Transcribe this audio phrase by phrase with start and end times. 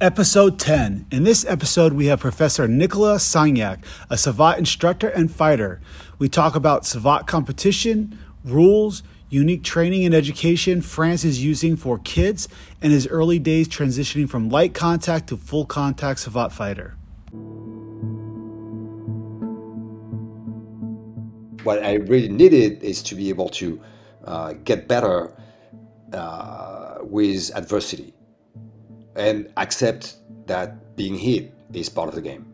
[0.00, 1.08] Episode 10.
[1.10, 5.78] In this episode, we have Professor Nicolas Saignac, a Savate instructor and fighter.
[6.18, 12.48] We talk about Savate competition, rules, unique training and education France is using for kids,
[12.80, 16.96] and his early days transitioning from light contact to full contact Savate fighter.
[21.62, 23.78] What I really needed is to be able to
[24.24, 25.36] uh, get better
[26.14, 28.14] uh, with adversity
[29.16, 30.16] and accept
[30.46, 32.46] that being hit is part of the game.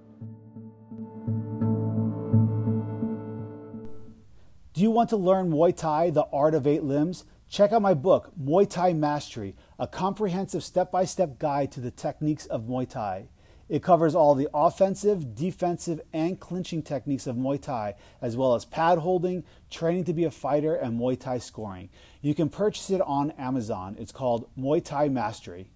[4.72, 7.24] Do you want to learn Muay Thai, the art of eight limbs?
[7.48, 11.90] Check out my book, Muay Thai Mastery, a comprehensive step by step guide to the
[11.90, 13.28] techniques of Muay Thai.
[13.68, 18.64] It covers all the offensive, defensive, and clinching techniques of Muay Thai, as well as
[18.64, 21.88] pad holding, training to be a fighter, and Muay Thai scoring.
[22.20, 23.96] You can purchase it on Amazon.
[23.98, 25.70] It's called Muay Thai Mastery.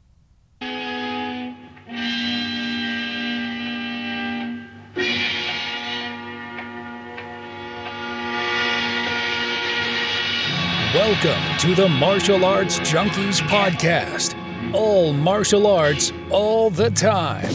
[10.95, 14.35] Welcome to the Martial Arts Junkies Podcast.
[14.75, 17.49] All martial arts, all the time.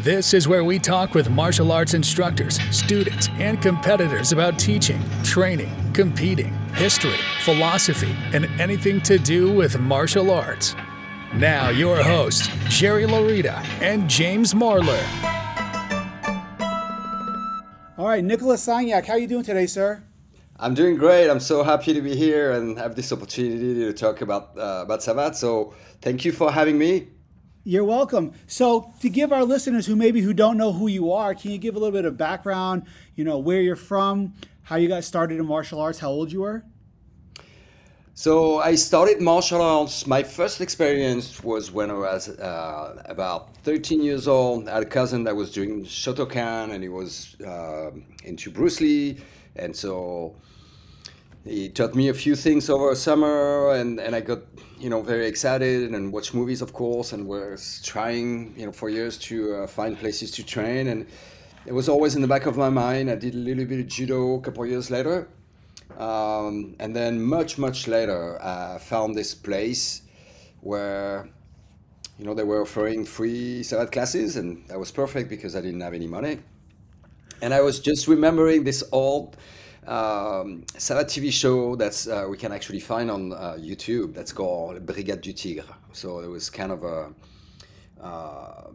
[0.00, 5.72] This is where we talk with martial arts instructors, students, and competitors about teaching, training,
[5.92, 10.74] competing, history, philosophy, and anything to do with martial arts.
[11.32, 15.00] Now, your hosts, Jerry Laurita and James Marlar.
[17.96, 20.02] All right, Nicolas Saignac, how are you doing today, sir?
[20.62, 21.30] I'm doing great.
[21.30, 25.00] I'm so happy to be here and have this opportunity to talk about uh, about
[25.00, 25.34] Savate.
[25.34, 25.72] So
[26.02, 27.08] thank you for having me.
[27.64, 28.34] You're welcome.
[28.46, 31.56] So to give our listeners who maybe who don't know who you are, can you
[31.56, 32.82] give a little bit of background?
[33.14, 36.42] You know where you're from, how you got started in martial arts, how old you
[36.42, 36.62] were.
[38.12, 40.06] So I started martial arts.
[40.06, 44.68] My first experience was when I was uh, about 13 years old.
[44.68, 47.92] I had a cousin that was doing Shotokan, and he was uh,
[48.24, 49.16] into Bruce Lee,
[49.56, 50.34] and so
[51.44, 54.40] he taught me a few things over summer and, and I got
[54.78, 58.88] you know very excited and watched movies of course and was trying you know for
[58.88, 60.88] years to uh, find places to train.
[60.88, 61.06] And
[61.66, 63.10] it was always in the back of my mind.
[63.10, 65.28] I did a little bit of judo a couple of years later.
[65.98, 70.02] Um, and then much much later I found this place
[70.60, 71.28] where
[72.18, 75.80] you know they were offering free Savate classes and that was perfect because I didn't
[75.80, 76.40] have any money
[77.42, 79.36] and I was just remembering this old
[79.86, 84.14] um, TV show that's uh, we can actually find on uh, YouTube.
[84.14, 85.64] That's called Brigade du Tigre.
[85.92, 87.12] So it was kind of a
[88.02, 88.70] uh,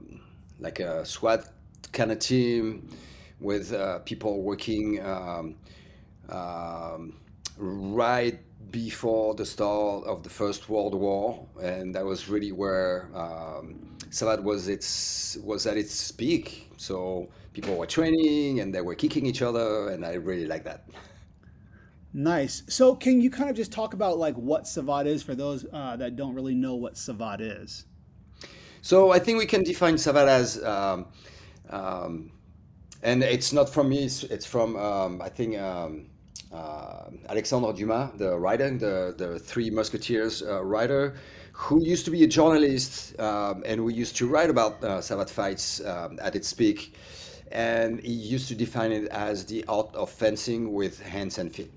[0.59, 1.47] like a SWAT
[1.91, 2.89] kind of team
[3.39, 5.55] with uh, people working um,
[6.29, 7.13] um,
[7.57, 8.39] right
[8.71, 14.43] before the start of the First World War, and that was really where um, Savate
[14.43, 16.71] was its was at its peak.
[16.77, 20.89] So people were training and they were kicking each other, and I really like that.
[22.13, 22.63] Nice.
[22.67, 25.95] So, can you kind of just talk about like what Savate is for those uh,
[25.97, 27.85] that don't really know what Savate is?
[28.81, 31.07] So, I think we can define Savate as, um,
[31.69, 32.31] um,
[33.03, 34.03] and it's not from me.
[34.05, 36.07] It's, it's from um, I think um,
[36.53, 41.15] uh, Alexandre Dumas, the writer, the the Three Musketeers uh, writer,
[41.51, 45.29] who used to be a journalist, um, and we used to write about uh, Savate
[45.29, 46.95] fights um, at its peak
[47.51, 51.71] and he used to define it as the art of fencing with hands and feet.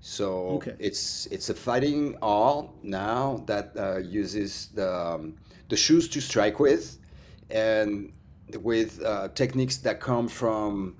[0.00, 0.74] So okay.
[0.78, 5.34] it's it's a fighting art now that uh, uses the um,
[5.68, 6.98] the shoes to strike with,
[7.50, 8.12] and
[8.62, 10.96] with uh, techniques that come from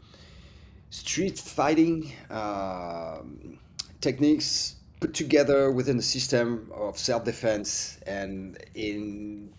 [0.90, 3.18] street fighting uh,
[4.00, 9.50] techniques put together within the system of self-defense and in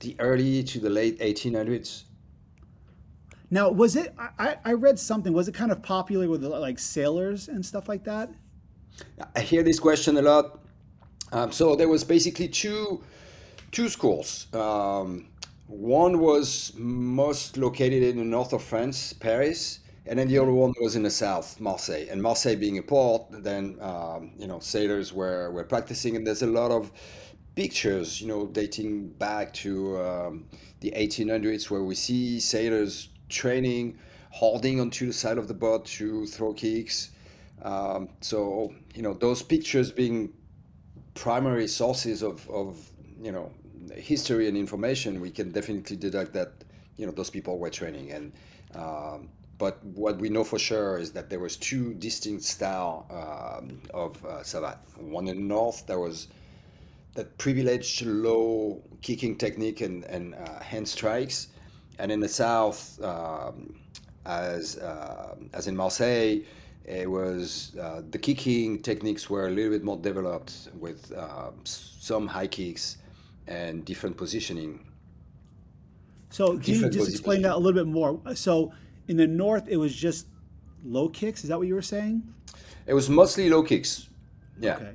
[0.00, 2.02] the early to the late 1800s
[3.50, 4.14] now, was it?
[4.18, 5.32] I, I read something.
[5.32, 8.30] Was it kind of popular with like sailors and stuff like that?
[9.34, 10.60] I hear this question a lot.
[11.32, 13.02] Um, so there was basically two
[13.70, 14.46] two schools.
[14.54, 15.28] Um,
[15.66, 20.72] one was most located in the north of France, Paris, and then the other one
[20.80, 22.06] was in the south, Marseille.
[22.10, 26.42] And Marseille being a port, then um, you know sailors were were practicing, and there's
[26.42, 26.92] a lot of
[27.54, 30.44] pictures, you know, dating back to um,
[30.80, 33.98] the 1800s, where we see sailors training,
[34.30, 37.10] holding onto the side of the boat to throw kicks.
[37.62, 40.32] Um, so you know those pictures being
[41.14, 42.76] primary sources of, of
[43.22, 43.50] you know
[43.94, 46.52] history and information, we can definitely deduct that
[46.96, 48.12] you know those people were training.
[48.12, 48.32] And
[48.74, 49.28] um,
[49.58, 54.24] but what we know for sure is that there was two distinct style um, of
[54.24, 54.74] uh.
[54.96, 56.28] One in the north that was
[57.14, 61.48] that privileged low kicking technique and, and uh, hand strikes.
[61.98, 63.74] And in the south, um,
[64.26, 66.40] as uh, as in Marseille,
[66.84, 72.26] it was uh, the kicking techniques were a little bit more developed with uh, some
[72.26, 72.98] high kicks
[73.46, 74.80] and different positioning.
[76.30, 78.20] So can you just explain that a little bit more?
[78.34, 78.72] So
[79.08, 80.26] in the north, it was just
[80.84, 81.44] low kicks.
[81.44, 82.22] Is that what you were saying?
[82.86, 84.08] It was mostly low kicks.
[84.58, 84.76] Yeah.
[84.76, 84.90] Okay.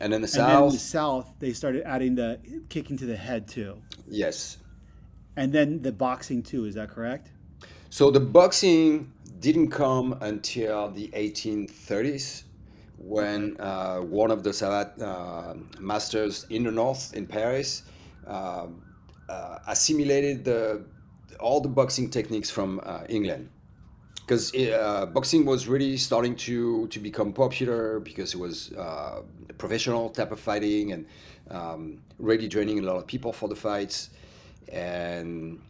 [0.00, 3.06] And in the south, and then in the south, they started adding the kicking to
[3.06, 3.80] the head too.
[4.08, 4.58] Yes.
[5.36, 6.64] And then the boxing too.
[6.64, 7.30] Is that correct?
[7.90, 12.44] So the boxing didn't come until the 1830s
[12.98, 17.82] when uh, one of the Savate uh, masters in the north in Paris
[18.26, 18.66] uh,
[19.28, 20.84] uh assimilated the,
[21.40, 23.48] all the boxing techniques from uh, England
[24.26, 29.22] because uh, boxing was really starting to to become popular because it was a
[29.58, 31.06] professional type of fighting and
[31.50, 34.10] um, really training a lot of people for the fights
[34.72, 35.60] and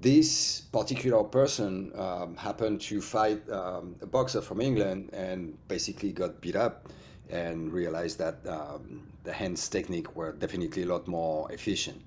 [0.00, 6.40] this particular person um, happened to fight um, a boxer from England and basically got
[6.40, 6.88] beat up
[7.30, 12.02] and realized that um, the hands technique were definitely a lot more efficient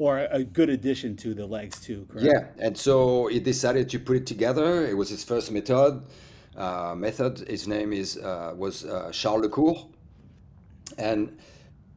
[0.00, 2.06] or a good addition to the legs too.
[2.10, 2.26] Correct?
[2.26, 4.86] Yeah, and so he decided to put it together.
[4.86, 6.02] It was his first method.
[6.56, 7.46] Uh, method.
[7.46, 9.86] His name is uh, was uh, Charles Lecour,
[10.96, 11.38] and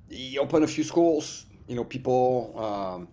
[0.10, 1.46] he opened a few schools.
[1.68, 3.08] You know, people um,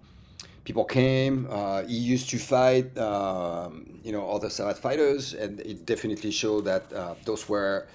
[0.64, 1.46] people came.
[1.50, 6.64] Uh, he used to fight, um, you know, other Savate fighters, and it definitely showed
[6.64, 7.86] that uh, those were,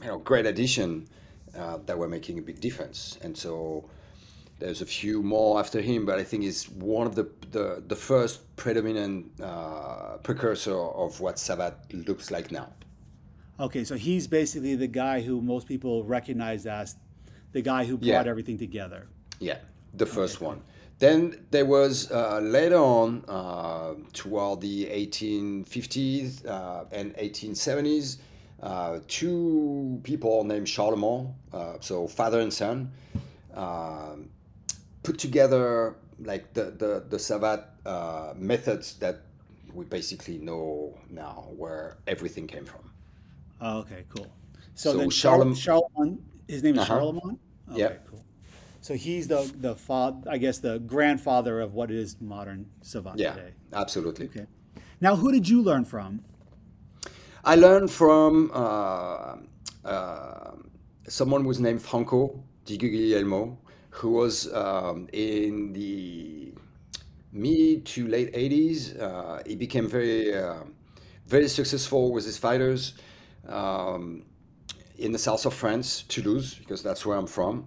[0.00, 1.06] you know, great addition
[1.56, 3.18] uh, that were making a big difference.
[3.22, 3.84] And so
[4.58, 7.96] there's a few more after him, but I think he's one of the the, the
[7.96, 12.68] first predominant uh, precursor of what Savate looks like now.
[13.60, 16.96] Okay, so he's basically the guy who most people recognize as
[17.52, 18.30] the guy who brought yeah.
[18.30, 19.08] everything together.
[19.38, 19.58] Yeah,
[19.94, 20.46] the first okay.
[20.46, 20.62] one.
[20.98, 28.18] Then there was uh, later on, uh, toward the 1850s uh, and 1870s,
[28.62, 32.92] uh, two people named Charlemont, uh, so father and son,
[33.54, 34.28] um,
[35.02, 39.22] put together like the the the Savate uh, methods that
[39.74, 42.92] we basically know now where everything came from.
[43.60, 44.30] Oh, okay, cool.
[44.74, 47.00] So, so then Charlemagne, Charlemagne, his name is uh-huh.
[47.00, 47.38] Charlemont.
[47.70, 47.92] Okay, yeah.
[48.08, 48.11] Cool.
[48.82, 53.32] So he's the the father, I guess, the grandfather of what is modern savate yeah,
[53.32, 53.52] today.
[53.72, 54.26] absolutely.
[54.26, 54.46] Okay.
[55.00, 56.20] Now, who did you learn from?
[57.44, 59.36] I learned from uh,
[59.84, 60.52] uh,
[61.08, 63.56] someone who's named Franco Di Guglielmo,
[63.90, 66.52] who was um, in the
[67.32, 69.00] mid to late 80s.
[69.00, 70.64] Uh, he became very, uh,
[71.26, 72.94] very successful with his fighters
[73.48, 74.24] um,
[74.98, 77.66] in the south of France, Toulouse, because that's where I'm from.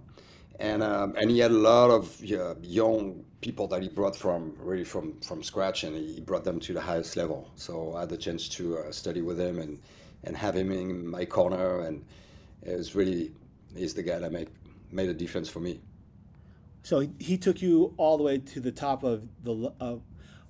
[0.58, 4.54] And, um, and he had a lot of uh, young people that he brought from
[4.58, 7.50] really from, from scratch and he brought them to the highest level.
[7.56, 9.78] So I had the chance to uh, study with him and,
[10.24, 11.80] and have him in my corner.
[11.80, 12.04] And
[12.62, 13.32] it was really,
[13.76, 14.48] he's the guy that made,
[14.90, 15.80] made a difference for me.
[16.82, 19.72] So he took you all the way to the top of the.
[19.80, 19.96] Uh,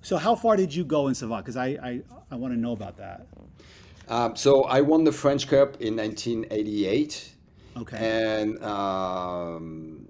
[0.01, 1.39] so how far did you go in Savate?
[1.39, 2.01] Because I, I,
[2.31, 3.27] I want to know about that.
[4.07, 7.33] Um, so I won the French Cup in 1988.
[7.81, 7.97] Okay.
[7.97, 10.07] And um,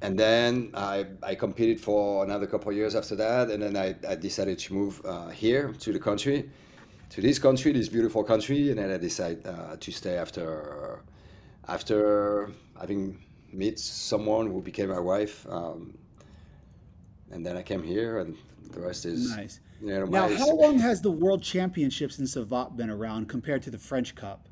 [0.00, 3.96] and then I, I competed for another couple of years after that, and then I,
[4.08, 6.48] I decided to move uh, here to the country,
[7.10, 11.02] to this country, this beautiful country, and then I decided uh, to stay after
[11.66, 13.18] after having
[13.52, 15.46] met someone who became my wife.
[15.50, 15.98] Um,
[17.30, 18.36] and then I came here, and
[18.70, 19.60] the rest is nice.
[19.80, 23.70] You know, now, how long has the World Championships in Savate been around compared to
[23.70, 24.48] the French Cup?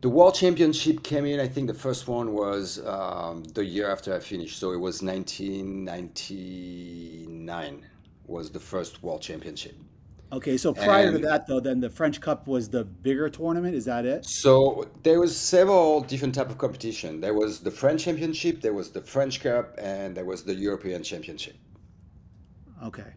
[0.00, 1.40] The World Championship came in.
[1.40, 5.02] I think the first one was um, the year after I finished, so it was
[5.02, 7.86] 1999
[8.26, 9.74] was the first World Championship.
[10.32, 13.74] Okay, so prior and to that, though, then the French Cup was the bigger tournament.
[13.74, 14.24] Is that it?
[14.24, 17.20] So there was several different type of competition.
[17.20, 21.02] There was the French Championship, there was the French Cup, and there was the European
[21.02, 21.56] Championship.
[22.84, 23.12] Okay.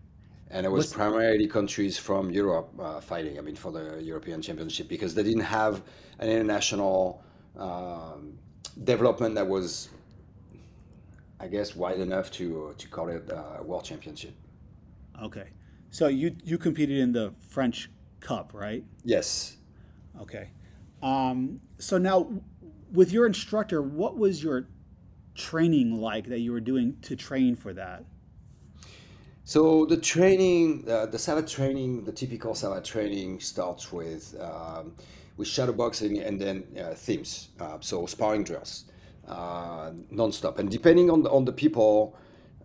[0.54, 3.40] And it was primarily countries from Europe uh, fighting.
[3.40, 5.82] I mean, for the European Championship because they didn't have
[6.20, 7.24] an international
[7.58, 8.38] um,
[8.84, 9.90] development that was,
[11.40, 14.36] I guess, wide enough to to call it a uh, World Championship.
[15.24, 15.48] Okay.
[15.90, 18.84] So you you competed in the French Cup, right?
[19.04, 19.58] Yes.
[20.22, 20.52] Okay.
[21.02, 22.30] Um, so now,
[22.92, 24.68] with your instructor, what was your
[25.34, 28.06] training like that you were doing to train for that?
[29.46, 34.94] So the training, uh, the Savate training, the typical Savate training starts with um,
[35.38, 37.50] with shadow boxing and then uh, themes.
[37.60, 38.86] Uh, so sparring drills.
[39.28, 40.60] uh, nonstop.
[40.60, 42.16] And depending on the, on the people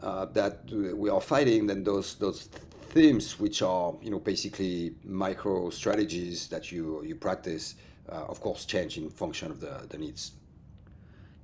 [0.02, 2.48] uh, that we are fighting, then those those
[2.90, 7.74] themes, which are you know basically micro strategies that you you practice,
[8.08, 10.32] uh, of course, change in function of the, the needs.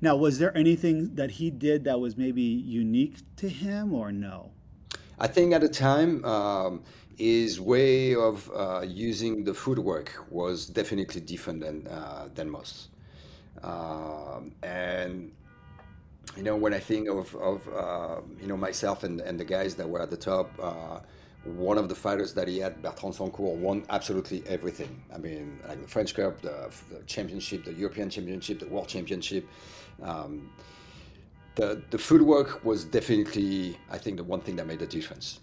[0.01, 4.51] Now, was there anything that he did that was maybe unique to him, or no?
[5.19, 6.83] I think at the time, um,
[7.17, 12.89] his way of uh, using the footwork was definitely different than uh, than most.
[13.63, 15.31] Um, and
[16.37, 19.75] you know, when I think of, of uh, you know myself and, and the guys
[19.77, 21.01] that were at the top, uh,
[21.45, 25.03] one of the fighters that he had, Bertrand Sancourt, won absolutely everything.
[25.15, 29.47] I mean, like the French Cup, the, the championship, the European Championship, the World Championship.
[30.03, 30.51] Um,
[31.55, 35.41] the the footwork was definitely, I think, the one thing that made the difference.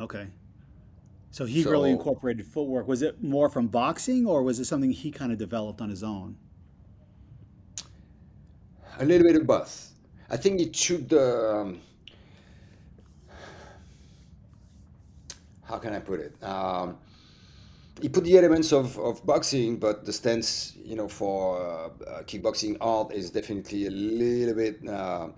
[0.00, 0.26] Okay.
[1.30, 2.88] So he so, really incorporated footwork.
[2.88, 6.02] Was it more from boxing, or was it something he kind of developed on his
[6.02, 6.36] own?
[8.98, 9.92] A little bit of both.
[10.30, 11.50] I think he took the.
[11.50, 11.80] Um,
[15.64, 16.42] how can I put it?
[16.42, 16.96] Um,
[18.00, 21.60] he put the elements of, of boxing, but the stance, you know, for
[22.06, 24.86] uh, kickboxing art is definitely a little bit.
[24.86, 25.28] Uh,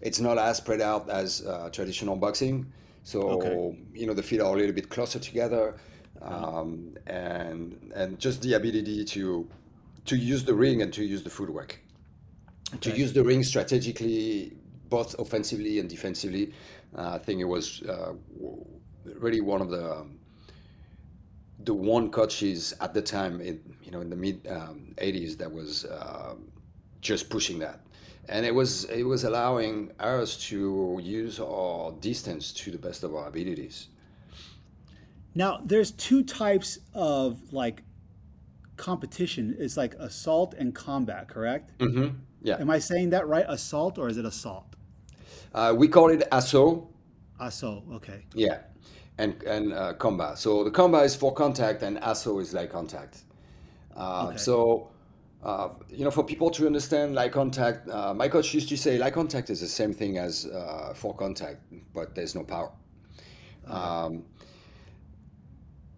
[0.00, 2.70] it's not as spread out as uh, traditional boxing.
[3.04, 3.78] So okay.
[3.94, 5.74] you know, the feet are a little bit closer together,
[6.20, 9.48] um, and and just the ability to
[10.04, 11.80] to use the ring and to use the footwork,
[12.74, 12.90] okay.
[12.90, 14.52] to use the ring strategically,
[14.88, 16.52] both offensively and defensively.
[16.96, 18.12] Uh, I think it was uh,
[19.04, 20.18] really one of the um,
[21.64, 25.50] the one coaches at the time, in, you know, in the mid um, 80s, that
[25.50, 26.34] was uh,
[27.00, 27.80] just pushing that,
[28.28, 33.14] and it was it was allowing us to use our distance to the best of
[33.14, 33.88] our abilities.
[35.34, 37.82] Now, there's two types of like
[38.76, 39.56] competition.
[39.58, 41.78] It's like assault and combat, correct?
[41.78, 42.16] Mm-hmm.
[42.42, 42.60] Yeah.
[42.60, 43.46] Am I saying that right?
[43.48, 44.76] Assault or is it assault?
[45.54, 46.92] Uh, we call it assault.
[47.40, 47.84] Assault.
[47.92, 48.24] Okay.
[48.34, 48.58] Yeah
[49.18, 50.38] and and uh, combat.
[50.38, 53.22] So the combat is for contact, and assaut is like contact.
[53.96, 54.36] Uh, okay.
[54.38, 54.88] So.
[55.44, 58.96] Uh, you know, for people to understand light contact, uh, my coach used to say
[58.96, 61.60] light contact is the same thing as uh, for contact,
[61.92, 62.70] but there's no power.
[63.64, 63.72] Okay.
[63.72, 64.24] Um,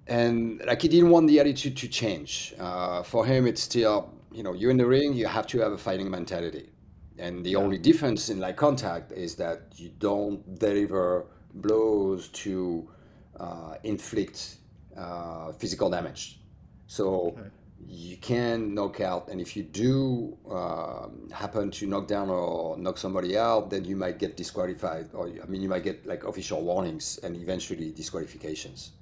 [0.07, 2.55] and like he didn't want the attitude to change.
[2.59, 5.73] Uh, for him, it's still, you know, you're in the ring, you have to have
[5.73, 6.71] a fighting mentality.
[7.19, 7.59] And the yeah.
[7.59, 12.89] only difference in light contact is that you don't deliver blows to
[13.39, 14.57] uh, inflict
[14.97, 16.41] uh, physical damage.
[16.87, 17.49] So okay.
[17.87, 22.99] you can knock out, and if you do um, happen to knock down or knock
[22.99, 26.63] somebody out, then you might get disqualified, or I mean, you might get like official
[26.63, 28.93] warnings and eventually disqualifications.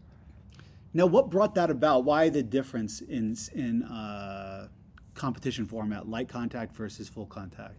[0.94, 2.04] Now, what brought that about?
[2.04, 4.68] Why the difference in in uh,
[5.14, 7.74] competition format, light contact versus full contact?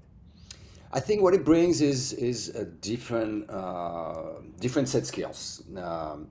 [0.92, 5.64] I think what it brings is is a different uh, different set skills.
[5.76, 6.28] Um,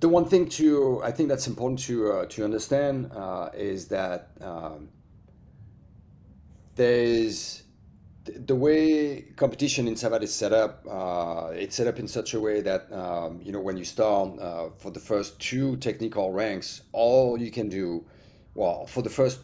[0.00, 4.30] the one thing to I think that's important to uh, to understand uh, is that
[4.40, 4.88] um,
[6.76, 7.62] there's
[8.24, 10.86] the way competition in Savate is set up.
[10.88, 14.38] Uh, it's set up in such a way that um, you know when you start
[14.40, 18.04] uh, for the first two technical ranks, all you can do,
[18.54, 19.40] well, for the first,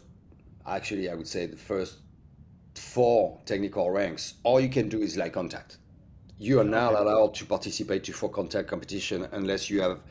[0.65, 1.97] actually, I would say the first
[2.75, 5.77] four technical ranks, all you can do is light contact.
[6.39, 10.01] You are not allowed to participate to full contact competition unless you have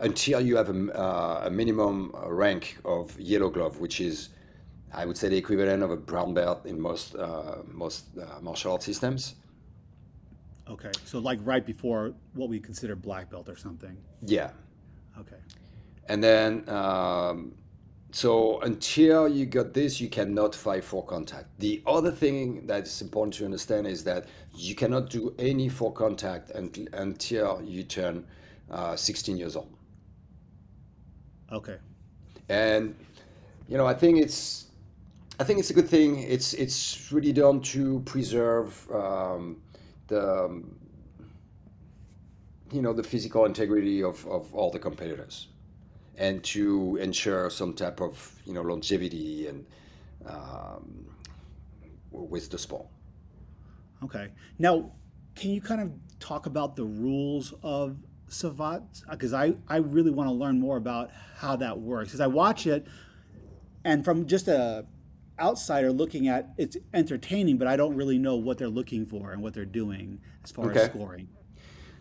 [0.00, 4.30] until you have a, uh, a minimum rank of yellow glove, which is,
[4.92, 8.72] I would say, the equivalent of a brown belt in most uh, most uh, martial
[8.72, 9.36] arts systems.
[10.68, 13.96] Okay, so like right before what we consider black belt or something.
[14.24, 14.50] Yeah.
[15.18, 15.36] Okay.
[16.08, 17.52] And then, um,
[18.12, 21.48] so until you got this, you cannot fight full contact.
[21.58, 26.50] The other thing that's important to understand is that you cannot do any full contact
[26.50, 28.24] until you turn
[28.70, 29.76] uh, 16 years old.
[31.52, 31.76] Okay.
[32.48, 32.94] And
[33.68, 34.66] you know, I think it's
[35.38, 36.18] I think it's a good thing.
[36.22, 39.62] It's it's really done to preserve um,
[40.08, 40.76] the um,
[42.72, 45.48] you know the physical integrity of, of all the competitors,
[46.16, 49.66] and to ensure some type of you know longevity and
[50.26, 51.06] um,
[52.10, 52.86] with the sport.
[54.02, 54.28] Okay.
[54.58, 54.92] Now,
[55.34, 57.96] can you kind of talk about the rules of
[58.30, 62.26] Savate because I, I really want to learn more about how that works because I
[62.26, 62.86] watch it
[63.84, 64.86] and from just a
[65.40, 69.42] outsider looking at it's entertaining but I don't really know what they're looking for and
[69.42, 70.80] what they're doing as far okay.
[70.80, 71.28] as scoring.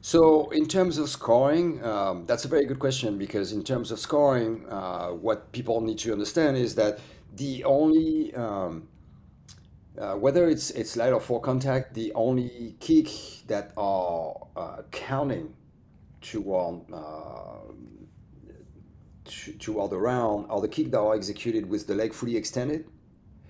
[0.02, 4.00] So in terms of scoring, um, that's a very good question because in terms of
[4.00, 7.00] scoring, uh, what people need to understand is that
[7.36, 8.88] the only um,
[9.98, 13.10] uh, whether it's it's light or full contact, the only kick
[13.48, 15.54] that are uh, counting
[16.22, 17.74] toward uh,
[19.26, 22.86] to, toward the round are the kick that are executed with the leg fully extended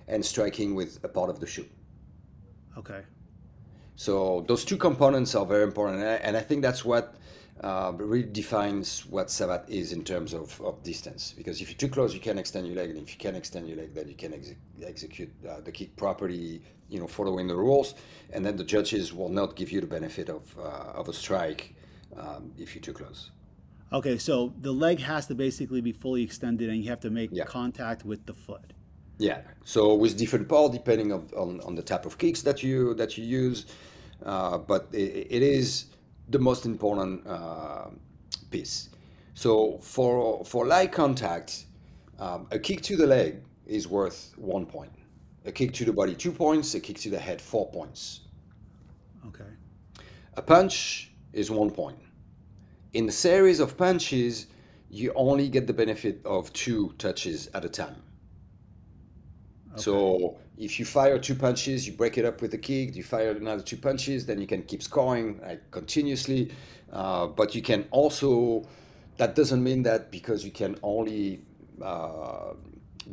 [0.08, 1.66] and striking with a part of the shoe.
[2.76, 3.02] Okay.
[3.96, 7.14] So those two components are very important, and I, and I think that's what
[7.60, 11.34] uh, really defines what savate is in terms of, of distance.
[11.36, 13.68] Because if you're too close, you can extend your leg, and if you can extend
[13.68, 17.54] your leg, then you can exe- execute uh, the kick properly, you know, following the
[17.54, 17.94] rules,
[18.32, 21.74] and then the judges will not give you the benefit of uh, of a strike
[22.20, 23.30] um, if you're too close.
[23.92, 27.30] Okay, so the leg has to basically be fully extended, and you have to make
[27.32, 27.44] Yeah.
[27.44, 28.72] contact with the foot.
[29.18, 29.40] Yeah.
[29.64, 33.10] So with different part depending on, on, on the type of kicks that you that
[33.18, 33.66] you use,
[34.24, 35.86] uh, but it, it is
[36.30, 37.88] the most important uh,
[38.50, 38.88] piece.
[39.34, 41.66] So for for light contact,
[42.18, 44.92] um, a kick to the leg is worth one point.
[45.44, 46.74] A kick to the body two points.
[46.74, 48.20] A kick to the head four points.
[49.28, 49.50] Okay.
[50.36, 51.98] A punch is one point.
[52.92, 54.46] In the series of punches,
[54.90, 58.02] you only get the benefit of two touches at a time.
[59.76, 62.96] So if you fire two punches, you break it up with a kick.
[62.96, 66.50] You fire another two punches, then you can keep scoring like continuously.
[66.92, 68.64] Uh, but you can also.
[69.18, 71.42] That doesn't mean that because you can only
[71.82, 72.54] uh,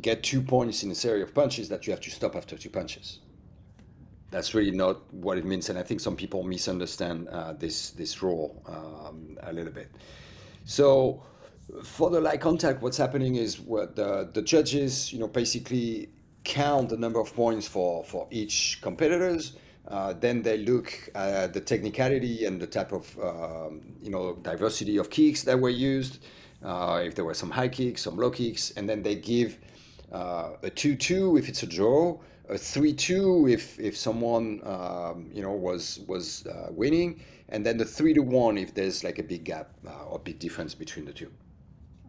[0.00, 2.70] get two points in a series of punches that you have to stop after two
[2.70, 3.20] punches.
[4.30, 8.22] That's really not what it means, and I think some people misunderstand uh, this this
[8.22, 9.90] rule um, a little bit.
[10.64, 11.22] So
[11.82, 16.08] for the light contact, what's happening is what the, the judges, you know, basically
[16.44, 19.56] count the number of points for, for each competitors.
[19.86, 24.96] Uh, then they look at the technicality and the type of, um, you know, diversity
[24.96, 26.18] of kicks that were used.
[26.62, 29.58] Uh, if there were some high kicks, some low kicks, and then they give
[30.12, 35.52] uh, a 2-2 if it's a draw, a 3-2 if if someone um, you know
[35.52, 39.44] was was uh, winning, and then the 3 to 1 if there's like a big
[39.44, 41.30] gap uh, or big difference between the two.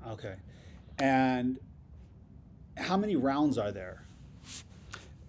[0.08, 0.36] Okay.
[1.00, 1.60] And
[2.78, 4.06] how many rounds are there?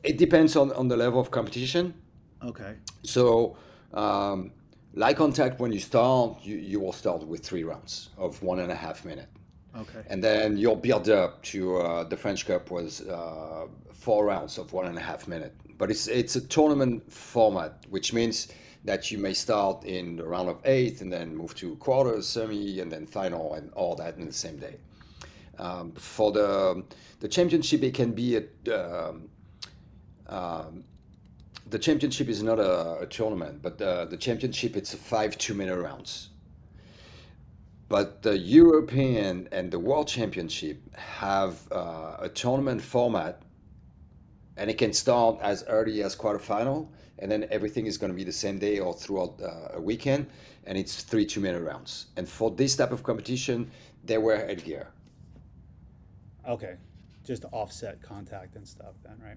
[0.03, 1.95] It depends on, on the level of competition.
[2.43, 2.75] Okay.
[3.03, 3.57] So,
[3.93, 4.53] um,
[4.95, 8.73] light contact, when you start, you, you will start with three rounds of one and
[8.73, 9.29] a half minute.
[9.77, 10.03] Okay.
[10.09, 14.73] And then you'll build up to uh, the French Cup was uh, four rounds of
[14.73, 15.55] one and a half minute.
[15.79, 18.49] But it's it's a tournament format, which means
[18.85, 22.81] that you may start in the round of eight and then move to quarters, semi,
[22.81, 24.77] and then final, and all that in the same day.
[25.59, 26.85] Um, for the
[27.21, 29.29] the championship, it can be a um,
[30.27, 30.85] um,
[31.69, 35.77] the championship is not a, a tournament, but the, the championship it's five two minute
[35.77, 36.30] rounds.
[37.91, 43.43] But the European and the World Championship have uh, a tournament format,
[44.57, 46.87] and it can start as early as quarterfinal,
[47.19, 50.29] and then everything is going to be the same day or throughout uh, a weekend,
[50.67, 52.07] and it's three two-minute rounds.
[52.17, 53.69] And for this type of competition,
[54.05, 54.87] they wear headgear.
[56.49, 56.77] Okay.
[57.27, 59.37] Just to offset contact and stuff then, right?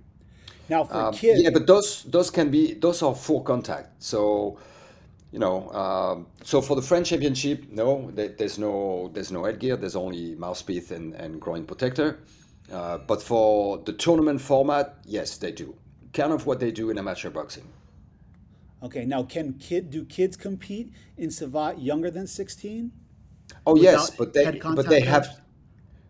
[0.70, 1.42] Now for Um, kids.
[1.42, 3.90] yeah, but those those can be those are full contact.
[4.02, 4.58] So,
[5.34, 9.76] you know, um, so for the French Championship, no, there's no there's no headgear.
[9.76, 12.20] There's only mouthpiece and, and groin protector.
[12.72, 15.76] Uh, but for the tournament format, yes, they do.
[16.14, 17.68] Kind of what they do in amateur boxing.
[18.84, 19.06] Okay.
[19.06, 22.92] Now can kid do kids compete in Savate younger than 16?
[23.66, 25.42] Oh yes, but they but they have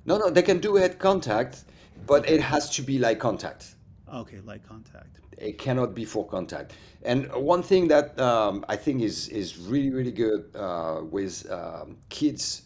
[0.06, 1.64] no no they can do head contact,
[2.06, 3.76] but it has to be like contact.
[4.14, 5.20] Okay, light contact.
[5.38, 6.74] it cannot be for contact.
[7.02, 11.98] And one thing that um, I think is is really really good uh, with um,
[12.10, 12.64] kids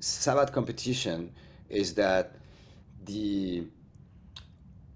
[0.00, 1.30] savate competition
[1.68, 2.36] is that
[3.04, 3.66] the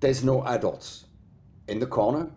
[0.01, 1.05] there's no adults
[1.69, 2.31] in the corner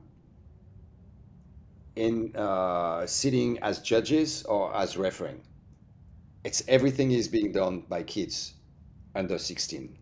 [1.95, 5.41] in uh, sitting as judges or as refereeing.
[6.43, 8.53] It's everything is being done by kids
[9.15, 9.97] under 16.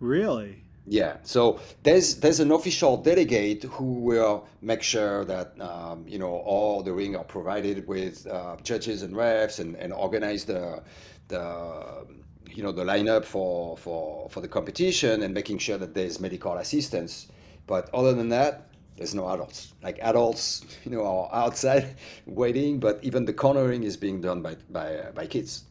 [0.00, 0.65] Really?
[0.88, 6.30] Yeah, so there's there's an official delegate who will make sure that um, you know
[6.30, 10.82] all the ring are provided with uh, judges and refs and, and organize the
[11.26, 12.06] the
[12.48, 16.54] you know the lineup for for for the competition and making sure that there's medical
[16.54, 17.26] assistance.
[17.66, 19.74] But other than that, there's no adults.
[19.82, 21.96] Like adults, you know, are outside
[22.26, 25.64] waiting, but even the cornering is being done by by uh, by kids.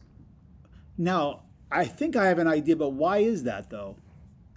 [0.98, 3.96] Now, I think I have an idea, but why is that though?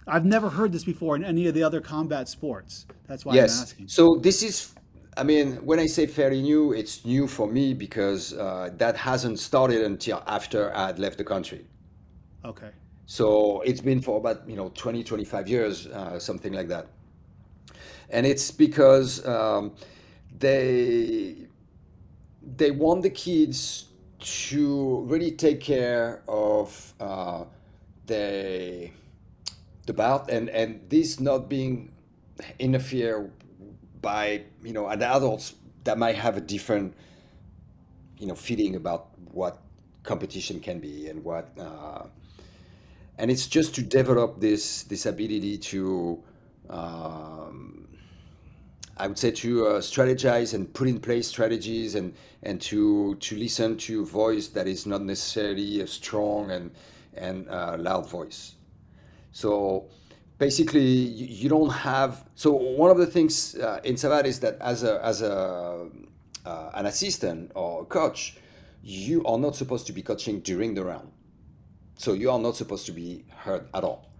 [0.06, 2.86] I've never heard this before in any of the other combat sports.
[3.06, 3.62] That's why I'm Yes.
[3.62, 3.88] asking.
[3.88, 4.74] So this is,
[5.16, 9.38] I mean, when I say fairly new, it's new for me because uh, that hasn't
[9.38, 11.66] started until after I had left the country.
[12.44, 12.70] Okay.
[13.06, 16.86] So it's been for about, you know, 20, 25 years, uh, something like that.
[18.10, 19.72] and it's because um,
[20.38, 21.36] they
[22.56, 23.86] they want the kids
[24.20, 27.44] to really take care of uh,
[28.06, 28.90] the
[29.90, 31.90] the bout and and this not being
[32.60, 33.32] interfered
[34.00, 36.94] by you know adults that might have a different
[38.20, 39.58] you know feeling about what
[40.04, 42.04] competition can be and what uh,
[43.18, 46.22] and it's just to develop this this ability to
[46.78, 47.88] um,
[48.96, 53.36] I would say to uh, strategize and put in place strategies and and to to
[53.36, 56.70] listen to a voice that is not necessarily a strong and
[57.14, 58.54] and uh, loud voice.
[59.32, 59.86] So
[60.38, 62.24] basically, you, don't have.
[62.34, 65.88] So one of the things uh, in Savate is that as a as a
[66.44, 68.36] uh, an assistant or coach,
[68.82, 71.10] you are not supposed to be coaching during the round.
[71.96, 74.10] So you are not supposed to be heard at all.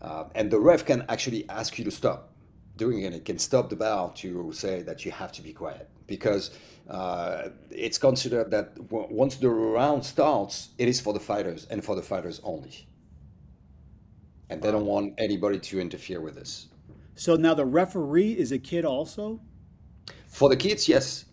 [0.00, 2.30] Uh, and the ref can actually ask you to stop
[2.76, 3.12] doing it.
[3.12, 6.50] It can stop the bell to say that you have to be quiet because
[6.88, 11.84] uh, it's considered that w- once the round starts, it is for the fighters and
[11.84, 12.86] for the fighters only.
[14.50, 16.68] And they don't want anybody to interfere with this.
[17.14, 19.40] So now the referee is a kid also?
[20.28, 21.24] For the kids, yes.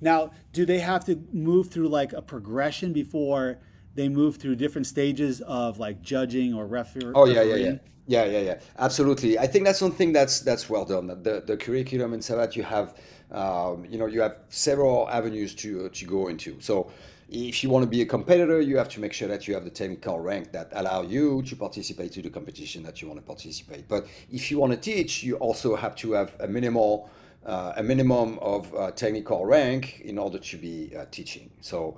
[0.00, 3.58] Now, do they have to move through like a progression before
[3.96, 7.74] they move through different stages of like judging or refer- oh yeah yeah yeah
[8.06, 12.12] yeah yeah yeah absolutely i think that's something that's that's well done the the curriculum
[12.12, 12.94] in Savate you have
[13.32, 16.92] um, you know you have several avenues to to go into so
[17.28, 19.64] if you want to be a competitor you have to make sure that you have
[19.64, 23.26] the technical rank that allow you to participate to the competition that you want to
[23.26, 27.10] participate but if you want to teach you also have to have a minimal
[27.44, 31.96] uh, a minimum of uh, technical rank in order to be uh, teaching so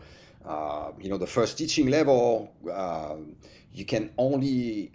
[0.49, 3.17] uh, you know, the first teaching level, uh,
[3.73, 4.91] you can only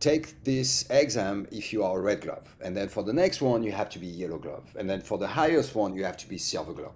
[0.00, 2.56] take this exam if you are a red glove.
[2.62, 4.74] And then for the next one, you have to be yellow glove.
[4.78, 6.94] And then for the highest one, you have to be silver glove.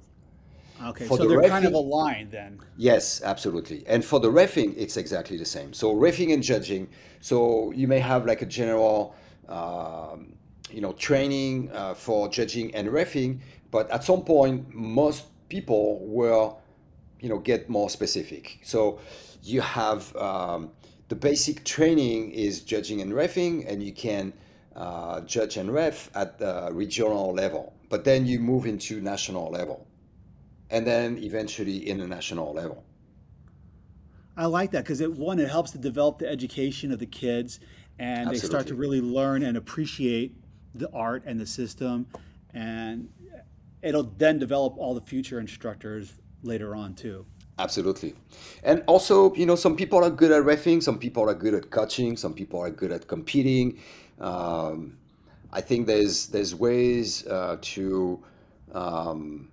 [0.85, 2.61] Okay, for so the they're reffing, kind of aligned then.
[2.77, 3.85] Yes, absolutely.
[3.87, 5.73] And for the refing, it's exactly the same.
[5.73, 6.89] So refing and judging.
[7.21, 9.15] So you may have like a general,
[9.49, 10.35] um,
[10.71, 16.53] you know, training uh, for judging and refing, but at some point, most people were
[17.21, 18.61] you know get more specific.
[18.63, 19.01] So
[19.43, 20.71] you have um,
[21.09, 24.33] the basic training is judging and refing, and you can
[24.77, 27.75] uh, judge and ref at the regional level.
[27.89, 29.87] But then you move into national level,
[30.71, 32.85] and then eventually international level.
[34.37, 37.61] I like that because it one it helps to develop the education of the kids,
[37.99, 38.41] and Absolutely.
[38.41, 40.35] they start to really learn and appreciate
[40.75, 42.07] the art and the system,
[42.55, 43.09] and
[43.83, 47.27] it'll then develop all the future instructors later on too.
[47.59, 48.15] Absolutely.
[48.63, 51.71] And also, you know, some people are good at refing, some people are good at
[51.71, 53.81] coaching, some people are good at competing.
[54.21, 54.99] Um,
[55.53, 58.23] I think there's there's ways uh, to,
[58.73, 59.51] um,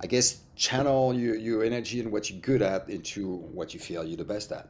[0.00, 4.04] I guess, channel your, your energy and what you're good at into what you feel
[4.04, 4.68] you're the best at.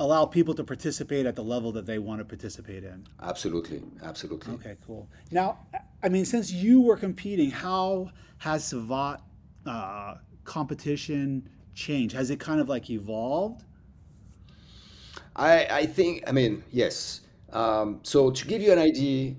[0.00, 3.06] Allow people to participate at the level that they want to participate in.
[3.22, 4.54] Absolutely, absolutely.
[4.54, 5.08] Okay, cool.
[5.30, 5.58] Now,
[6.02, 9.20] I mean, since you were competing, how has Savate
[9.66, 12.14] uh, competition changed?
[12.16, 13.62] Has it kind of like evolved?
[15.36, 17.20] I, I think, I mean, yes.
[17.52, 19.36] Um, so to give you an idea,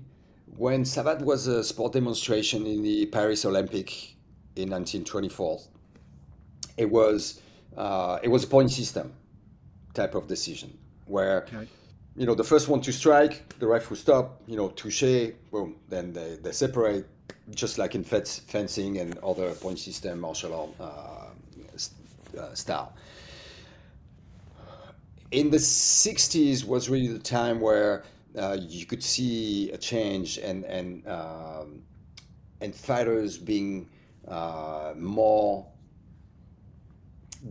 [0.56, 4.15] when Savate was a sport demonstration in the Paris Olympic
[4.56, 5.60] in 1924,
[6.76, 7.40] it was
[7.76, 9.12] uh, it was a point system
[9.94, 11.68] type of decision where okay.
[12.16, 15.76] you know the first one to strike, the ref will stop, you know, touche, boom,
[15.88, 17.06] then they, they separate,
[17.50, 22.92] just like in fencing and other point system martial art uh, uh, style.
[25.30, 28.04] In the 60s was really the time where
[28.38, 31.82] uh, you could see a change and and um,
[32.60, 33.88] and fighters being
[34.28, 35.66] uh, more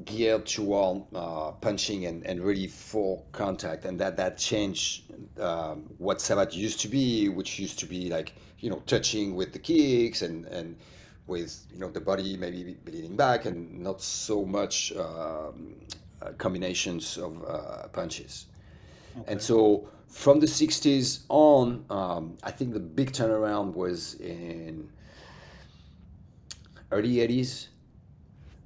[0.04, 5.04] geared toward uh, punching and, and really full contact and that that changed
[5.40, 9.54] um, what Savate used to be which used to be like you know touching with
[9.54, 10.76] the kicks and and
[11.28, 15.76] with you know the body maybe leaning back and not so much um,
[16.22, 18.48] uh, combinations of uh, punches
[19.18, 19.32] okay.
[19.32, 24.90] and so from the 60s on um, i think the big turnaround was in
[26.92, 27.68] early 80s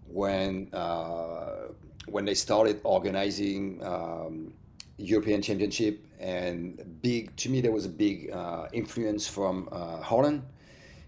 [0.07, 1.67] when uh,
[2.07, 4.53] when they started organizing um,
[4.97, 10.43] European Championship, and big to me there was a big uh, influence from uh, Holland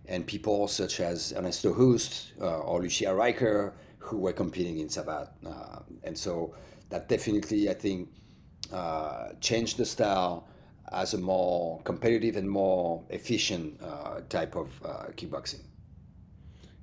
[0.08, 5.30] and people such as Ernesto Hoost uh, or Lucia Rijker who were competing in Savate,
[5.46, 6.56] uh, and so
[6.90, 8.10] that definitely I think
[8.72, 10.48] uh, changed the style.
[11.04, 13.80] as a more competitive and more efficient
[14.28, 14.68] type of
[15.16, 15.64] kickboxing.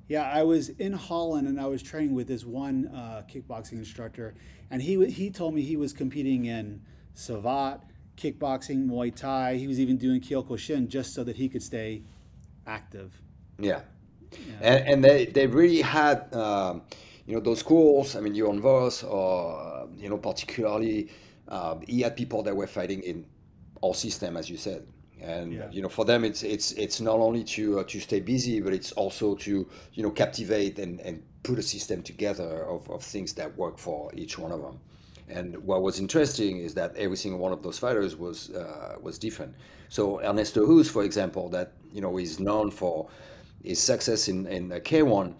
[0.08, 4.34] Yeah, I was in Holland and I was training with this one uh, kickboxing instructor,
[4.70, 6.80] and he he told me he was competing in
[7.14, 7.80] Savate,
[8.16, 9.56] kickboxing, Muay Thai.
[9.56, 12.02] He was even doing Kyokushin just so that he could stay
[12.66, 13.20] active.
[13.58, 13.82] Yeah,
[14.32, 14.38] yeah.
[14.62, 16.82] And, and they they really had um,
[17.26, 18.16] you know those schools.
[18.16, 21.10] I mean, Johan Vos, or you know particularly,
[21.48, 23.26] um, he had people that were fighting in
[23.82, 24.86] all system, as you said
[25.20, 25.68] and yeah.
[25.70, 28.72] you know for them it's it's it's not only to uh, to stay busy but
[28.72, 33.32] it's also to you know captivate and and put a system together of, of things
[33.32, 34.78] that work for each one of them
[35.28, 39.18] and what was interesting is that every single one of those fighters was uh, was
[39.18, 39.54] different
[39.88, 43.08] so Ernesto Hoost for example that you know is known for
[43.62, 45.34] his success in in K1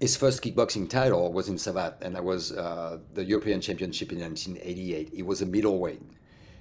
[0.00, 4.20] his first kickboxing title was in Savate, and that was uh, the European Championship in
[4.20, 5.10] 1988.
[5.14, 6.02] He was a middleweight,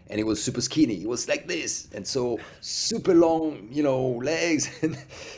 [0.10, 0.96] and he was super skinny.
[0.96, 4.98] He was like this, and so super long, you know, legs and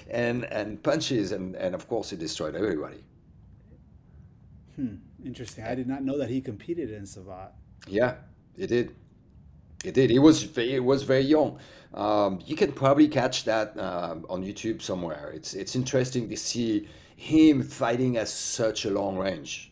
[0.10, 3.04] and, and punches, and and of course he destroyed everybody.
[4.76, 4.96] Hmm.
[5.24, 5.64] Interesting.
[5.64, 7.52] I did not know that he competed in Savate.
[7.88, 8.16] Yeah,
[8.58, 8.96] he did.
[9.84, 10.10] He did.
[10.10, 11.60] He was he was very young.
[11.94, 15.32] Um, you can probably catch that um, on YouTube somewhere.
[15.34, 19.72] It's it's interesting to see him fighting at such a long range.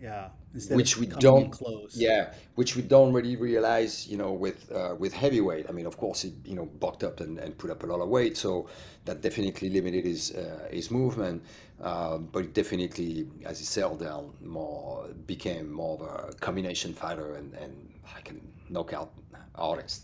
[0.00, 0.28] Yeah
[0.70, 1.94] which we don't close.
[1.94, 5.66] yeah which we don't really realize you know with uh, with heavyweight.
[5.68, 8.00] I mean of course he you know bulked up and, and put up a lot
[8.00, 8.68] of weight so
[9.04, 11.42] that definitely limited his uh, his movement.
[11.80, 17.54] Um, but definitely as he settled down more became more of a combination fighter and
[17.54, 17.72] and
[18.16, 19.12] i can knock out
[19.54, 20.02] artist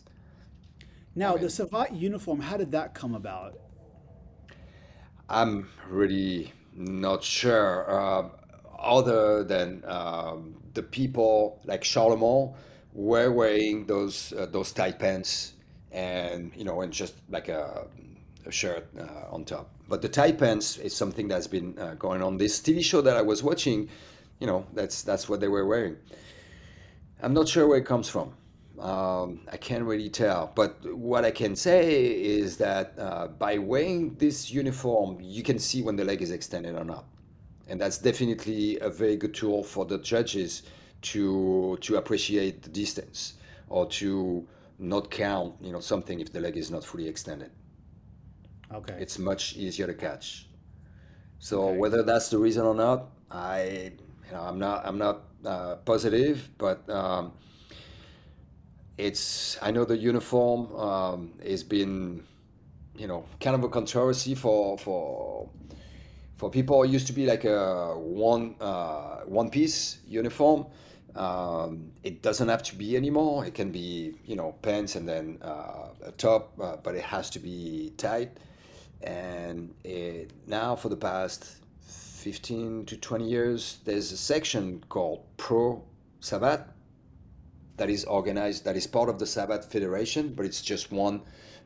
[1.16, 3.58] now I mean, the Savate uniform how did that come about?
[5.28, 7.90] I'm really not sure.
[7.90, 8.28] Uh,
[8.84, 12.54] other than um, the people like Charlemont
[12.92, 15.54] were wearing those uh, those tight pants
[15.92, 17.86] and you know and just like a,
[18.46, 19.70] a shirt uh, on top.
[19.88, 22.36] But the tight pants is something that's been uh, going on.
[22.36, 23.88] This TV show that I was watching,
[24.40, 25.96] you know, that's that's what they were wearing.
[27.22, 28.32] I'm not sure where it comes from.
[28.78, 30.52] Um, I can't really tell.
[30.54, 35.80] But what I can say is that uh, by wearing this uniform, you can see
[35.80, 37.04] when the leg is extended or not
[37.68, 40.62] and that's definitely a very good tool for the judges
[41.02, 43.34] to to appreciate the distance
[43.68, 44.46] or to
[44.78, 47.50] not count you know something if the leg is not fully extended.
[48.72, 48.96] Okay.
[48.98, 50.48] It's much easier to catch.
[51.38, 51.78] So okay.
[51.78, 53.92] whether that's the reason or not i
[54.26, 57.32] you know i'm not i'm not uh, positive but um,
[58.96, 62.22] it's i know the uniform um, has been
[62.96, 65.48] you know kind of a controversy for for
[66.36, 70.66] for people it used to be like a one uh, one piece uniform.
[71.14, 73.46] Um, it doesn't have to be anymore.
[73.46, 77.30] It can be you know pants and then uh, a top uh, but it has
[77.30, 78.38] to be tight.
[79.02, 85.84] And it, now for the past 15 to 20 years there's a section called pro
[86.20, 86.64] Savate
[87.76, 91.20] that is organized that is part of the Savate federation but it's just one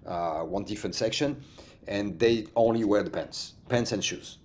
[0.05, 1.43] uh, one different section.
[1.87, 4.37] And they only wear the pants pants and shoes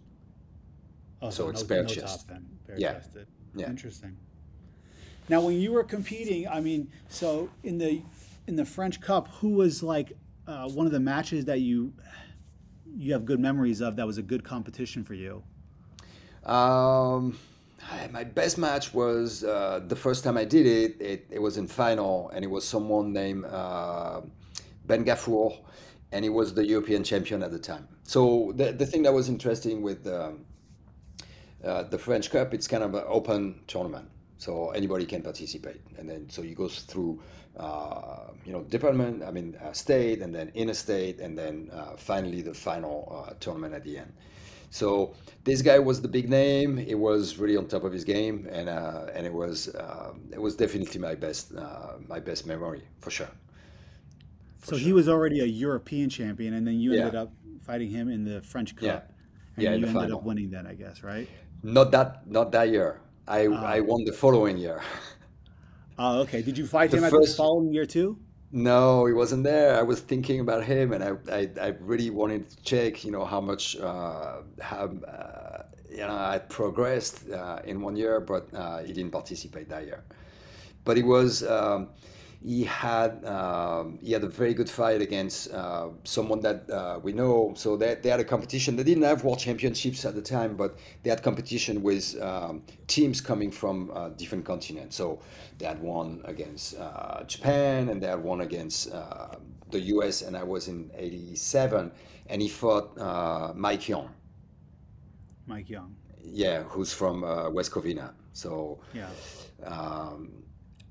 [1.23, 2.27] Oh, so, so it's no, bare no chest.
[2.27, 2.93] Top then, bare yeah.
[2.93, 3.27] chested.
[3.55, 3.69] Yeah.
[3.69, 4.17] Interesting.
[5.29, 8.01] Now, when you were competing, I mean, so in the
[8.47, 10.12] in the French Cup, who was like
[10.47, 11.93] uh, one of the matches that you
[12.97, 13.95] you have good memories of?
[13.95, 15.43] That was a good competition for you.
[16.45, 17.38] Um,
[18.12, 21.27] my best match was uh, the first time I did it, it.
[21.29, 24.21] It was in final, and it was someone named uh,
[24.88, 25.57] Ben Gafour,
[26.12, 27.88] and he was the European champion at the time.
[28.03, 30.45] So the the thing that was interesting with um,
[31.63, 35.82] uh, the French Cup, it's kind of an open tournament, so anybody can participate.
[35.97, 37.21] And then so you go through,
[37.58, 42.41] uh, you know, department, I mean, uh, state, and then interstate, and then uh, finally
[42.41, 44.12] the final uh, tournament at the end.
[44.71, 46.78] So this guy was the big name.
[46.78, 49.67] He was really on top of his game, and uh, and it was
[50.32, 51.54] it was definitely my best
[52.08, 53.30] my best memory for sure.
[54.60, 54.86] For so sure.
[54.86, 58.41] he was already a European champion, and then you ended up fighting him in the
[58.41, 58.84] French Cup.
[58.84, 59.02] Yeah.
[59.56, 60.17] And yeah, you ended final.
[60.17, 61.30] up winning then, I guess, right?
[61.63, 63.02] Not that not that year.
[63.28, 64.82] I uh, I won the following year.
[65.97, 66.41] Oh, okay.
[66.41, 68.17] Did you fight the him first, at the following year too?
[68.52, 69.78] No, he wasn't there.
[69.78, 73.26] I was thinking about him, and I I, I really wanted to check, you know,
[73.26, 78.80] how much uh, how uh, you know I progressed uh, in one year, but uh,
[78.84, 80.04] he didn't participate that year.
[80.86, 81.43] But it was.
[81.43, 81.89] Um,
[82.43, 87.13] he had um, he had a very good fight against uh, someone that uh, we
[87.13, 87.53] know.
[87.56, 88.75] So they, they had a competition.
[88.75, 93.21] They didn't have world championships at the time, but they had competition with um, teams
[93.21, 94.97] coming from uh, different continents.
[94.97, 95.21] So
[95.58, 99.36] they had one against uh, Japan, and they had one against uh,
[99.71, 100.21] the U.S.
[100.21, 101.91] And I was in '87,
[102.27, 104.10] and he fought uh, Mike Young.
[105.47, 105.95] Mike Young.
[106.21, 107.21] Yeah, who's from
[107.53, 108.12] West Covina.
[108.34, 109.08] So yeah.
[109.65, 110.43] Um,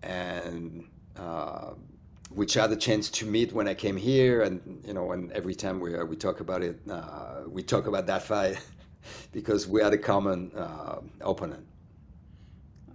[0.03, 0.85] and
[1.17, 1.73] uh,
[2.31, 5.31] which I had the chance to meet when I came here, and you know, and
[5.33, 8.59] every time we uh, we talk about it, uh, we talk about that fight
[9.33, 11.67] because we had a common uh, opponent.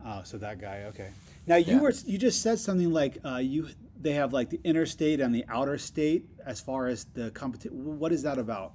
[0.05, 1.09] Oh, so that guy, okay.
[1.45, 1.81] Now you yeah.
[1.81, 3.67] were you just said something like uh, you
[3.99, 7.99] they have like the interstate and the outer state as far as the competition.
[7.99, 8.73] What is that about?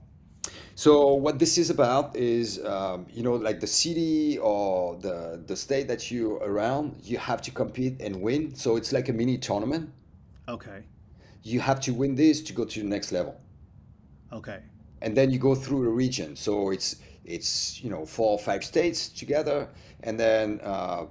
[0.74, 5.56] So what this is about is, um, you know, like the city or the the
[5.56, 8.54] state that you around, you have to compete and win.
[8.54, 9.90] So it's like a mini tournament.
[10.48, 10.82] Okay.
[11.42, 13.40] You have to win this to go to the next level.
[14.32, 14.60] Okay.
[15.02, 16.36] And then you go through the region.
[16.36, 19.68] So it's it's you know four or five states together,
[20.02, 21.06] and then uh,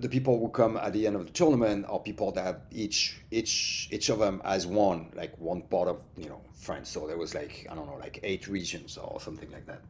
[0.00, 3.20] the people who come at the end of the tournament are people that have each
[3.30, 6.88] each each of them has won like one part of you know France.
[6.88, 9.82] So there was like I don't know like eight regions or something like that.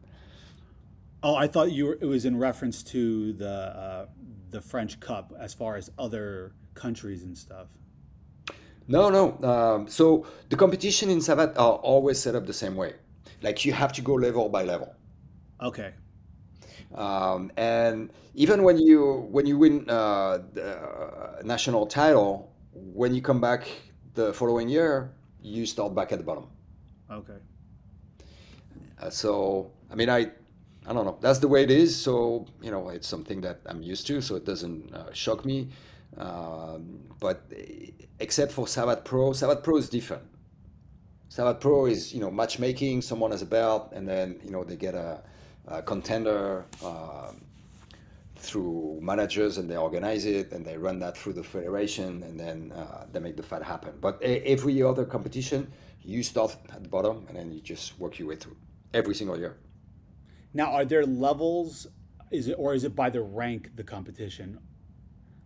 [1.22, 4.06] Oh, I thought you were, it was in reference to the uh,
[4.50, 7.68] the French Cup as far as other countries and stuff.
[8.88, 9.38] No, no.
[9.48, 12.94] Um, so the competition in Savate are always set up the same way.
[13.42, 14.94] Like you have to go level by level.
[15.62, 15.92] Okay.
[16.94, 23.40] Um, and even when you when you win uh, the national title, when you come
[23.40, 23.68] back
[24.14, 26.46] the following year, you start back at the bottom.
[27.10, 27.38] Okay.
[29.00, 30.30] Uh, so I mean, I
[30.86, 31.18] I don't know.
[31.20, 31.94] That's the way it is.
[31.94, 34.20] So you know, it's something that I'm used to.
[34.20, 35.68] So it doesn't uh, shock me.
[36.16, 37.42] Um, but
[38.18, 40.24] except for Savate Pro, Savate Pro is different.
[41.28, 43.02] Savate Pro is you know matchmaking.
[43.02, 45.22] Someone has a belt, and then you know they get a
[45.68, 47.40] uh, contender um,
[48.36, 52.72] through managers and they organize it and they run that through the federation and then
[52.72, 53.92] uh, they make the fight happen.
[54.00, 55.70] But every other competition,
[56.02, 58.56] you start at the bottom and then you just work your way through
[58.94, 59.56] every single year.
[60.54, 61.86] Now, are there levels?
[62.30, 64.58] Is it or is it by the rank the competition?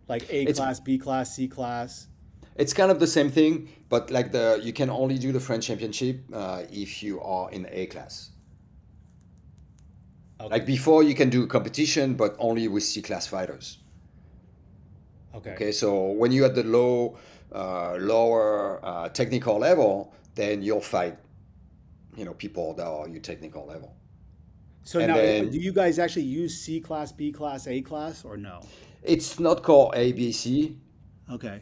[0.07, 2.07] Like A it's, class, B class, C class.
[2.55, 5.67] It's kind of the same thing, but like the you can only do the French
[5.67, 8.31] Championship uh, if you are in A class.
[10.39, 10.49] Okay.
[10.49, 13.77] Like before, you can do competition, but only with C class fighters.
[15.33, 15.53] Okay.
[15.53, 15.71] Okay.
[15.71, 17.17] So when you're at the low,
[17.53, 21.17] uh, lower uh, technical level, then you'll fight,
[22.17, 23.95] you know, people that are your technical level.
[24.83, 28.23] So and now, then, do you guys actually use C class, B class, A class,
[28.23, 28.61] or no?
[29.01, 30.77] It's not called ABC.
[31.31, 31.61] Okay.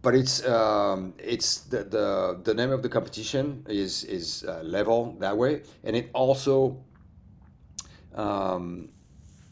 [0.00, 5.16] But it's um, it's the, the the name of the competition is is uh, level
[5.18, 6.78] that way, and it also
[8.16, 8.88] um,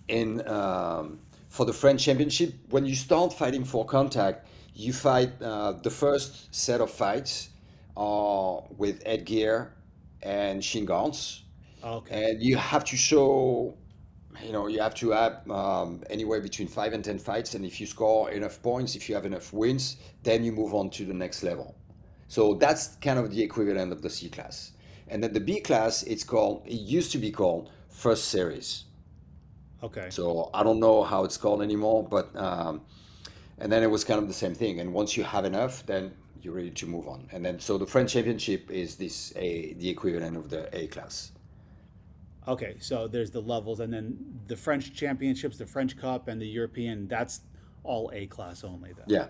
[0.09, 5.72] in um, for the French Championship, when you start fighting for contact, you fight uh,
[5.72, 7.50] the first set of fights
[7.96, 9.72] are with headgear
[10.22, 11.44] and shin guards,
[11.85, 12.31] okay.
[12.31, 13.77] and you have to show.
[14.42, 17.81] You know, you have to have um, anywhere between five and ten fights, and if
[17.81, 21.14] you score enough points, if you have enough wins, then you move on to the
[21.14, 21.77] next level.
[22.27, 24.72] So that's kind of the equivalent of the C class.
[25.07, 26.66] And then the B class, it's called.
[26.66, 28.85] It used to be called first series.
[29.83, 30.09] Okay.
[30.11, 32.83] So I don't know how it's called anymore, but um,
[33.59, 34.81] and then it was kind of the same thing.
[34.81, 37.29] And once you have enough, then you're ready to move on.
[37.33, 41.33] And then so the French Championship is this a the equivalent of the A class.
[42.47, 46.47] Okay, so there's the levels, and then the French Championships, the French Cup, and the
[46.47, 47.09] European.
[47.09, 47.41] That's
[47.85, 48.93] all A class only.
[48.93, 49.07] Then.
[49.07, 49.27] Yeah.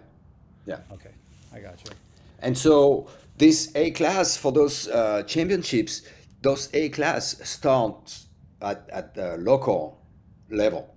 [0.66, 0.80] Yeah.
[0.92, 1.14] Okay,
[1.52, 1.92] I got you.
[2.40, 6.02] And so this A class for those uh, championships,
[6.42, 8.23] those A class start
[8.60, 10.00] at, at the local
[10.50, 10.94] level.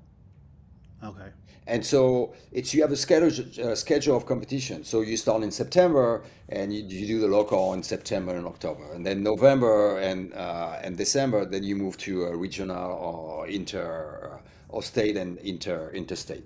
[1.04, 1.30] Okay.
[1.68, 4.86] And so it's you have a schedule uh, schedule of competition.
[4.86, 8.94] So you start in September and you, you do the local in September and October,
[8.94, 11.46] and then November and uh, and December.
[11.46, 14.40] Then you move to a regional or inter
[14.70, 16.46] or state and inter interstate.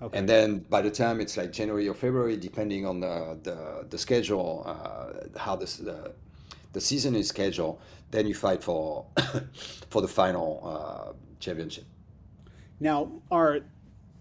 [0.00, 0.16] Okay.
[0.16, 3.98] And then by the time it's like January or February, depending on the the, the
[3.98, 5.82] schedule, uh, how this
[6.72, 9.06] the season is scheduled, then you fight for
[9.90, 11.84] for the final uh, championship.
[12.78, 13.60] Now, are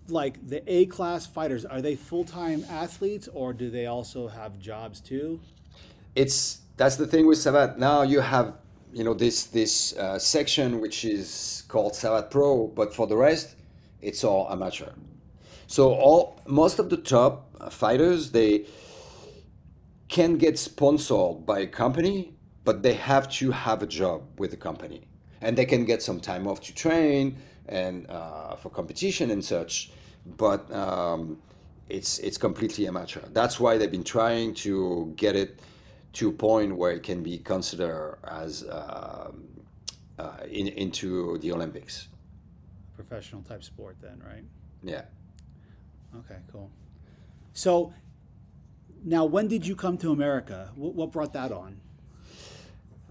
[0.09, 4.59] like the A class fighters are they full time athletes or do they also have
[4.59, 5.39] jobs too?
[6.15, 7.77] It's that's the thing with Savate.
[7.77, 8.55] Now you have
[8.91, 13.55] you know this this uh, section which is called Savate Pro, but for the rest,
[14.01, 14.91] it's all amateur.
[15.67, 18.65] So all most of the top fighters they
[20.07, 22.33] can get sponsored by a company,
[22.65, 25.07] but they have to have a job with the company,
[25.41, 27.37] and they can get some time off to train
[27.67, 29.91] and uh, for competition and such.
[30.37, 31.37] But um,
[31.87, 33.21] it's it's completely amateur.
[33.33, 35.59] That's why they've been trying to get it
[36.13, 39.43] to a point where it can be considered as um,
[40.17, 42.07] uh, in, into the Olympics.
[42.95, 44.43] Professional type sport, then, right?
[44.83, 45.03] Yeah.
[46.17, 46.69] Okay, cool.
[47.53, 47.93] So
[49.03, 50.71] now, when did you come to America?
[50.75, 51.79] What, what brought that on?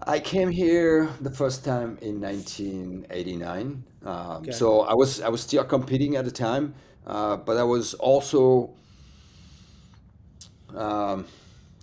[0.07, 3.83] I came here the first time in 1989.
[4.05, 4.51] Um, Okay.
[4.51, 6.73] so I was I was still competing at the time,
[7.05, 8.71] uh, but I was also
[10.75, 11.25] um,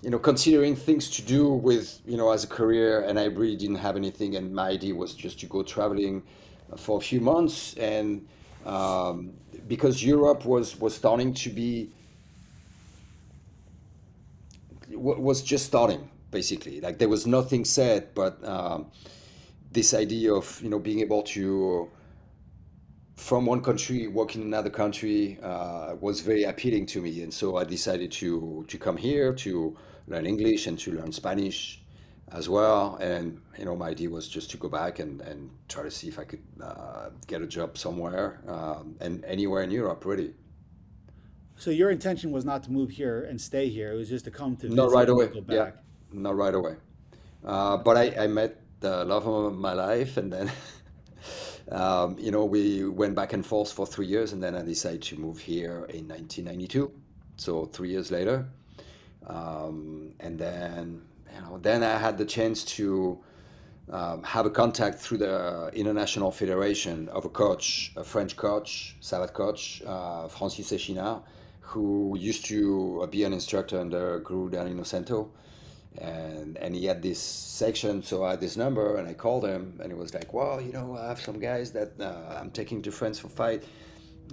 [0.02, 3.56] you know considering things to do with you know as a career, and I really
[3.56, 6.22] didn't have anything, and my idea was just to go traveling
[6.76, 8.26] for a few months, and
[8.64, 9.34] um,
[9.68, 11.90] because Europe was was starting to be
[14.90, 18.86] was just starting basically like there was nothing said but um,
[19.72, 21.90] this idea of you know being able to
[23.16, 27.56] from one country work in another country uh, was very appealing to me and so
[27.56, 31.82] i decided to to come here to learn english and to learn spanish
[32.32, 35.82] as well and you know my idea was just to go back and, and try
[35.82, 40.04] to see if i could uh, get a job somewhere um, and anywhere in europe
[40.04, 40.34] really
[41.56, 43.92] So your intention was not to move here and stay here.
[43.92, 45.28] It was just to come to Not visit right and away.
[45.32, 45.76] go Yeah, back.
[46.12, 46.76] Not right away.
[47.44, 50.50] Uh, but I, I met the love of my life, and then,
[51.70, 55.02] um, you know, we went back and forth for three years, and then I decided
[55.02, 56.90] to move here in 1992.
[57.36, 58.46] So three years later,
[59.26, 61.02] um, and then,
[61.34, 63.18] you know, then I had the chance to
[63.90, 69.32] um, have a contact through the International Federation of a coach, a French coach, Savate
[69.32, 71.22] coach, uh, Francis Echinard,
[71.60, 75.28] who used to be an instructor under Guru Dan Inosanto.
[76.00, 79.78] And, and he had this section, so I had this number, and I called him,
[79.82, 82.82] and he was like, "Well, you know, I have some guys that uh, I'm taking
[82.82, 83.64] to France for fight.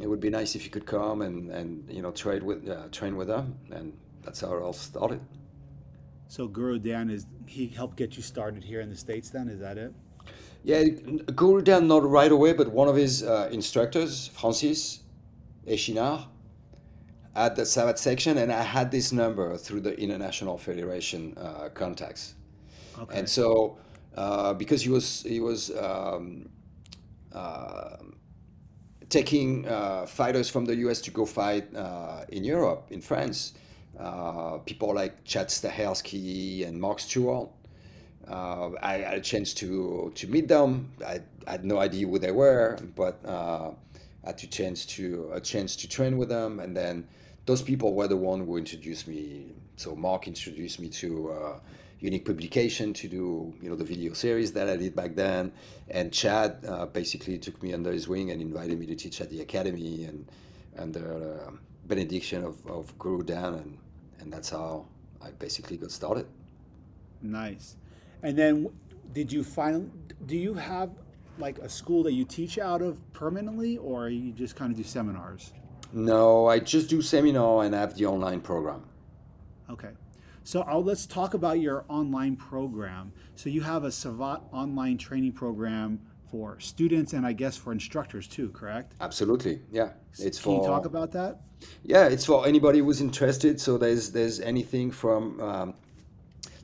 [0.01, 2.87] It would be nice if you could come and, and you know trade with uh,
[2.91, 3.93] train with them." And
[4.23, 5.21] that's how it all started.
[6.27, 9.29] So Guru Dan is he helped get you started here in the states.
[9.29, 9.93] Then is that it?
[10.63, 10.83] Yeah,
[11.35, 15.01] Guru Dan not right away, but one of his uh, instructors, Francis
[15.67, 16.25] Echinard,
[17.41, 22.35] had the Savate section, and I had this number through the International Federation uh, contacts.
[22.99, 23.19] Okay.
[23.19, 23.77] And so,
[24.15, 26.49] uh, because he was he was um,
[27.33, 27.97] uh,
[29.09, 31.01] taking uh, fighters from the U.S.
[31.01, 33.53] to go fight uh, in Europe, in France,
[33.99, 37.49] uh, people like Chad Stahelski and Mark Stewart.
[38.27, 40.91] Uh, I had a chance to to meet them.
[41.05, 43.71] I, I had no idea who they were, but uh,
[44.23, 47.07] I had a chance to a chance to train with them, and then
[47.45, 49.53] those people were the one who introduced me.
[49.75, 51.59] So Mark introduced me to uh,
[51.99, 55.51] Unique Publication to do you know the video series that I did back then,
[55.89, 59.29] and Chad uh, basically took me under his wing and invited me to teach at
[59.29, 60.25] the academy and
[60.77, 61.53] under the
[61.85, 63.77] benediction of, of Guru Dan, and
[64.19, 64.85] and that's how
[65.21, 66.27] I basically got started.
[67.21, 67.77] Nice.
[68.21, 68.69] And then
[69.13, 69.91] did you find
[70.25, 70.91] do you have
[71.39, 74.83] like a school that you teach out of permanently or you just kind of do
[74.83, 75.53] seminars?
[75.93, 78.83] No, I just do seminar and I have the online program.
[79.69, 79.91] Okay.
[80.43, 83.13] So i let's talk about your online program.
[83.35, 88.27] So you have a Savate online training program for students and I guess for instructors
[88.27, 88.93] too, correct?
[88.99, 89.91] Absolutely, yeah.
[90.19, 91.41] It's Can you for talk about that?
[91.83, 93.61] yeah, it's for anybody who's interested.
[93.61, 95.73] So there's there's anything from um,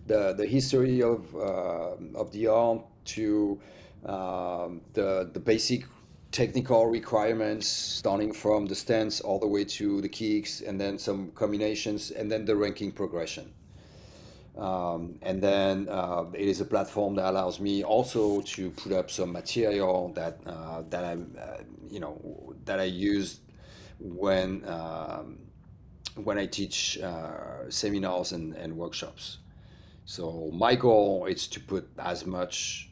[0.07, 2.81] the the history of uh, of the art
[3.15, 3.59] to
[4.05, 5.85] um, the the basic
[6.31, 11.31] technical requirements, starting from the stance all the way to the kicks, and then some
[11.31, 13.51] combinations, and then the ranking progression.
[14.57, 19.09] Um, and then uh, it is a platform that allows me also to put up
[19.09, 21.57] some material that uh, that I uh,
[21.89, 23.39] you know that I use
[23.99, 25.37] when um,
[26.15, 29.37] when I teach uh, seminars and, and workshops.
[30.05, 32.88] So my goal is to put as much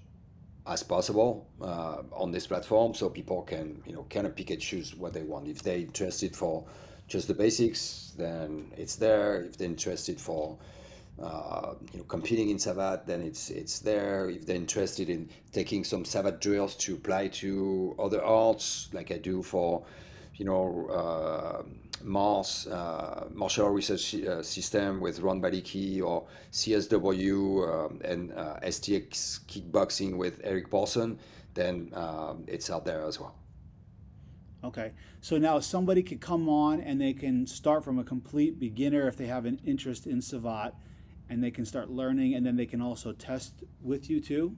[0.68, 4.62] as possible uh, on this platform, so people can you know kind of pick and
[4.62, 5.48] choose what they want.
[5.48, 6.66] If they're interested for
[7.08, 9.44] just the basics, then it's there.
[9.44, 10.58] If they're interested for
[11.22, 14.30] uh, you know, competing in Savate, then it's it's there.
[14.30, 19.18] If they're interested in taking some Savate drills to apply to other arts, like I
[19.18, 19.84] do for,
[20.36, 21.64] you know, uh,
[22.04, 29.42] MARS, uh, Martial Research uh, System with Ron Balicki, or CSW um, and uh, STX
[29.48, 31.20] Kickboxing with Erik Paulson,
[31.54, 33.36] then um, it's out there as well.
[34.64, 34.92] Okay.
[35.22, 39.16] So now somebody could come on and they can start from a complete beginner if
[39.16, 40.74] they have an interest in Savate
[41.30, 44.56] and they can start learning and then they can also test with you too?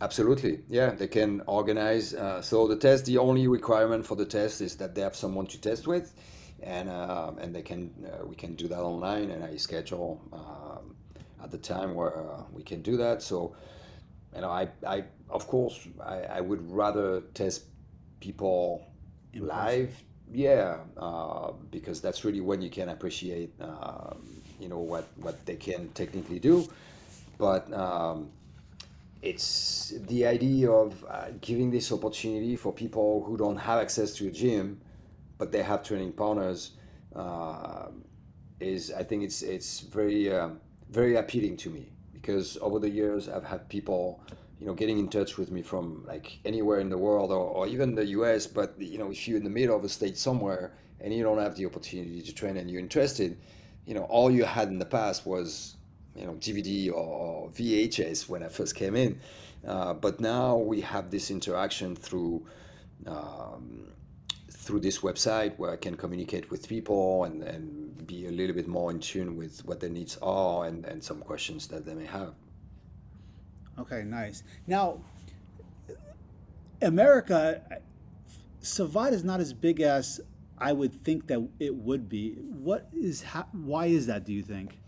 [0.00, 0.60] Absolutely.
[0.68, 2.14] Yeah, they can organize.
[2.14, 5.46] Uh, so the test, the only requirement for the test is that they have someone
[5.46, 6.14] to test with,
[6.64, 10.96] and uh, and they can uh, we can do that online, and I schedule um,
[11.42, 13.22] at the time where uh, we can do that.
[13.22, 13.54] So,
[14.34, 17.64] you know, I I of course I, I would rather test
[18.20, 18.86] people
[19.32, 19.92] In live.
[20.32, 24.18] Yeah, uh, because that's really when you can appreciate, um,
[24.58, 26.66] you know, what what they can technically do.
[27.38, 28.30] But um,
[29.22, 34.28] it's the idea of uh, giving this opportunity for people who don't have access to
[34.28, 34.80] a gym,
[35.44, 36.70] but they have training partners.
[37.14, 37.88] Uh,
[38.60, 43.28] is I think it's it's very um, very appealing to me because over the years
[43.28, 44.22] I've had people
[44.58, 47.66] you know getting in touch with me from like anywhere in the world or, or
[47.66, 48.46] even the US.
[48.46, 50.72] But you know if you're in the middle of a state somewhere
[51.02, 53.36] and you don't have the opportunity to train and you're interested,
[53.84, 55.76] you know all you had in the past was
[56.16, 59.20] you know DVD or VHS when I first came in.
[59.68, 62.46] Uh, but now we have this interaction through
[63.06, 63.92] um,
[64.64, 68.66] through this website where I can communicate with people and, and be a little bit
[68.66, 72.06] more in tune with what their needs are and, and some questions that they may
[72.06, 72.34] have.
[73.78, 74.42] Okay, nice.
[74.66, 75.00] Now,
[76.82, 77.62] America,
[78.62, 80.20] Savate is not as big as
[80.58, 82.32] I would think that it would be.
[82.32, 84.24] What is ha- why is that?
[84.24, 84.78] Do you think?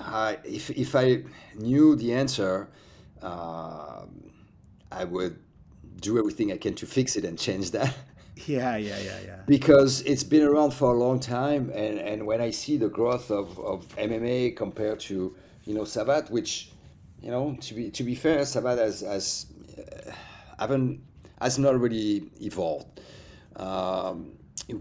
[0.00, 1.24] Uh, if, if I
[1.56, 2.68] knew the answer,
[3.22, 4.30] um
[4.92, 5.38] I would
[6.04, 7.94] do everything I can to fix it and change that.
[8.46, 9.36] Yeah, yeah, yeah, yeah.
[9.46, 13.30] because it's been around for a long time and, and when I see the growth
[13.30, 16.70] of, of MMA compared to you know Savate which
[17.22, 19.46] you know to be to be fair Savate has, has
[19.78, 20.10] uh,
[20.58, 21.00] haven't
[21.40, 23.00] has not really evolved
[23.54, 24.32] um,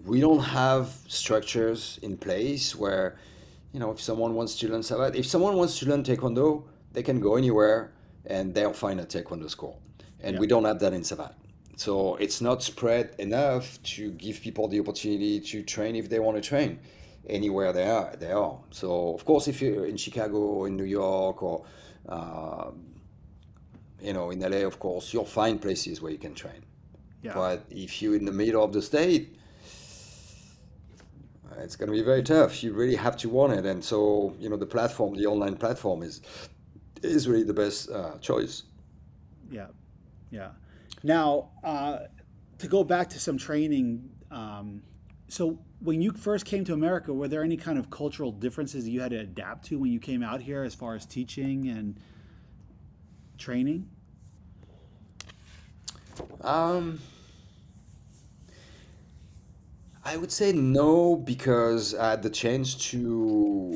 [0.04, 3.20] we don't have structures in place where
[3.72, 7.04] you know if someone wants to learn Savate if someone wants to learn Taekwondo they
[7.04, 7.94] can go anywhere
[8.26, 9.80] and they'll find a Taekwondo school
[10.24, 10.40] and Yeah.
[10.40, 11.36] we don't have that in Savate
[11.76, 16.38] so it's not spread enough to give people the opportunity to train if they want
[16.38, 16.80] to train
[17.28, 18.16] anywhere they are.
[18.18, 18.60] They are.
[18.70, 21.66] So of course, if you're in Chicago or in New York or
[22.10, 22.86] um,
[24.02, 26.64] you know in LA, of course you'll find places where you can train.
[27.24, 27.34] Yeah.
[27.34, 29.38] But if you're in the middle of the state,
[31.60, 32.64] it's going to be very tough.
[32.64, 36.04] You really have to want it, and so you know the platform, the online platform,
[36.04, 36.22] is
[37.02, 38.64] is really the best uh, choice.
[39.50, 39.68] Yeah,
[40.34, 40.50] yeah.
[41.04, 42.00] Now, uh,
[42.58, 44.82] to go back to some training, um,
[45.28, 49.00] so when you first came to America, were there any kind of cultural differences you
[49.00, 52.00] had to adapt to when you came out here, as far as teaching and
[53.38, 53.90] training?
[56.42, 57.00] Um,
[60.04, 63.74] I would say no because I had the chance to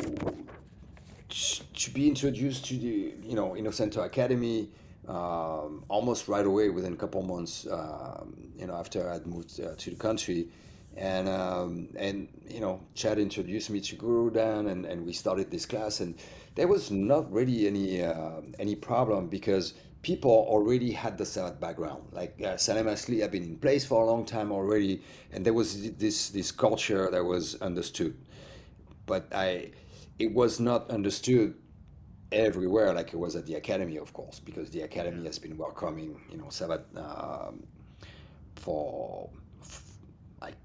[1.30, 4.70] to be introduced to the you know Inosanto Academy
[5.08, 9.76] um, almost right away within a couple months um, you know after I'd moved uh,
[9.78, 10.49] to the country.
[10.95, 15.51] And um, and you know Chad introduced me to Guru Dan and, and we started
[15.51, 15.99] this class.
[15.99, 16.16] And
[16.55, 22.01] there was not really any uh, any problem because people already had the Savate background.
[22.12, 25.53] Like uh, Salem Assli had been in place for a long time already and there
[25.53, 28.18] was this this culture that was understood.
[29.05, 29.72] But I
[30.18, 31.53] it was not understood
[32.32, 36.19] everywhere like it was at the academy of course because the academy has been welcoming
[36.32, 37.63] you know Savate um,
[38.55, 39.30] for
[39.61, 39.84] f-
[40.41, 40.55] like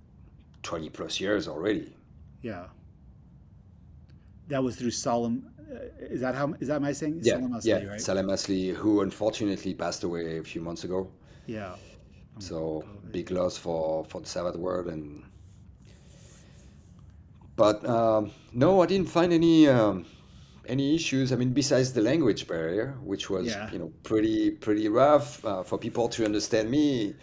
[0.63, 1.95] 20 plus years already
[2.43, 2.67] Yeah.
[4.49, 5.49] That was through Solemn.
[5.73, 5.77] Uh,
[6.15, 6.53] is that how?
[6.61, 7.21] Is that my saying?
[7.23, 8.01] yeah Solemn Assli, yeah right?
[8.01, 11.09] Salem Assli who unfortunately passed away a few months ago
[11.47, 11.77] Yeah.
[12.41, 15.23] so big loss for for the Savate world and
[17.57, 20.05] but um, no I didn't find any um,
[20.69, 23.71] any issues I mean besides the language barrier which was Yeah.
[23.73, 27.15] you know pretty pretty rough uh, for people to understand me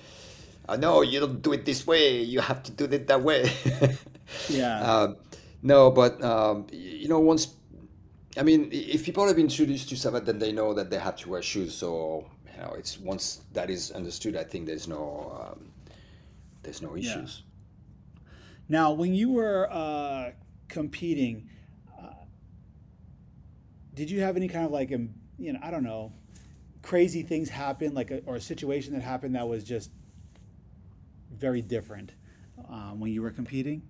[0.67, 3.49] I know you don't do it this way you have to do it that way
[4.49, 4.79] Yeah.
[4.81, 5.17] Um,
[5.61, 7.55] no but um, you know once
[8.37, 11.15] I mean, if people have been introduced to Savate, then they know that they have
[11.17, 11.73] to wear shoes.
[11.75, 15.71] So you know, it's once that is understood, I think there's no um,
[16.61, 16.99] there's no Yeah.
[16.99, 17.43] issues.
[18.69, 20.31] Now, when you were uh,
[20.67, 21.58] competing, uh,
[23.99, 26.13] did you have any kind of like, you know, I don't know,
[26.81, 29.91] crazy things happen, like, a, or a situation that happened that was just
[31.35, 32.13] very different
[32.69, 33.81] um, when you were competing,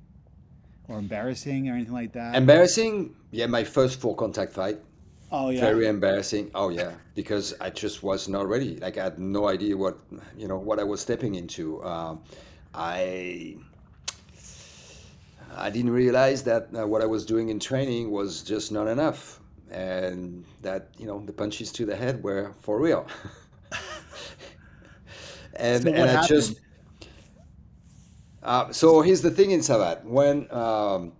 [0.87, 2.33] or embarrassing, or anything like that?
[2.33, 3.45] Embarrassing, yeah.
[3.45, 4.79] My first full contact fight,
[5.31, 5.61] Oh yeah.
[5.61, 6.49] Very embarrassing.
[6.55, 8.77] Oh yeah, because I just was not ready.
[8.77, 9.99] Like I had no idea what
[10.35, 11.83] you know what I was stepping into.
[11.83, 12.23] Um,
[12.73, 13.57] I
[15.55, 19.38] I didn't realize that uh, what I was doing in training was just not enough,
[19.71, 23.07] and that you know the punches to the head were for real.
[25.55, 26.59] and So and I just
[28.43, 30.51] uh, so here's the thing in Savate when.
[30.51, 31.13] Um,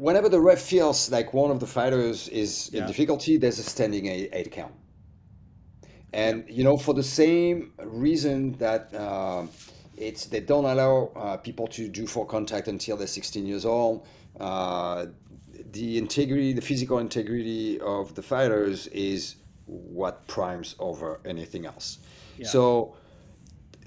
[0.00, 4.06] whenever the ref feels like one of the fighters is in difficulty, there's a standing
[4.06, 4.72] eight, eight count.
[5.82, 5.88] Yeah.
[6.14, 9.50] And you know, for the same reason that um
[10.00, 14.06] it's they don't allow uh, people to do full contact until they're 16 years old.
[14.38, 15.06] Uh,
[15.72, 21.98] the integrity, the physical integrity of the fighters is what primes over anything else.
[22.36, 22.48] Yeah.
[22.48, 22.96] So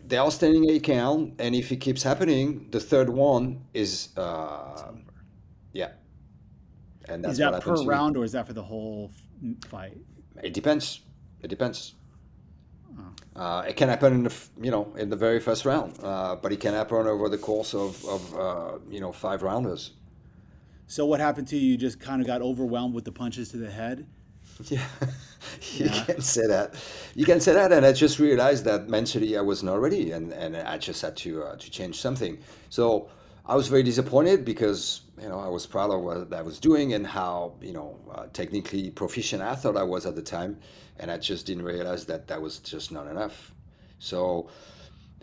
[0.05, 4.91] they are standing eight count, and if it keeps happening, the third one is uh,
[5.71, 5.91] yeah,
[7.07, 9.11] and that's Is what that per round or is that for the whole
[9.67, 9.97] fight?
[10.41, 11.01] It depends.
[11.41, 11.95] It depends.
[12.97, 13.39] Oh.
[13.41, 16.51] Uh, it can happen in the you know in the very first round, uh, but
[16.51, 19.91] it can happen over the course of, of uh, you know five rounders.
[20.87, 21.71] So what happened to you?
[21.71, 24.07] You just kind of got overwhelmed with the punches to the head.
[24.69, 24.85] Yeah,
[25.77, 26.05] you Yeah.
[26.05, 26.75] can say that.
[27.15, 30.31] You can say that, and I just realized that mentally I was not ready, and,
[30.33, 32.37] and I just had to uh, to change something.
[32.69, 33.09] So
[33.45, 36.93] I was very disappointed because you know I was proud of what I was doing
[36.93, 40.59] and how you know uh, technically proficient I thought I was at the time,
[40.99, 43.53] and I just didn't realize that that was just not enough.
[43.99, 44.49] So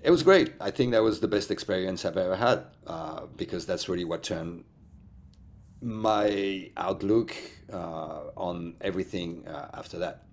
[0.02, 0.52] it was great.
[0.60, 4.22] I think that was the best experience I've ever had uh, because that's really what
[4.22, 4.64] turned
[5.82, 7.34] my outlook
[7.72, 10.24] uh, on everything uh, after that.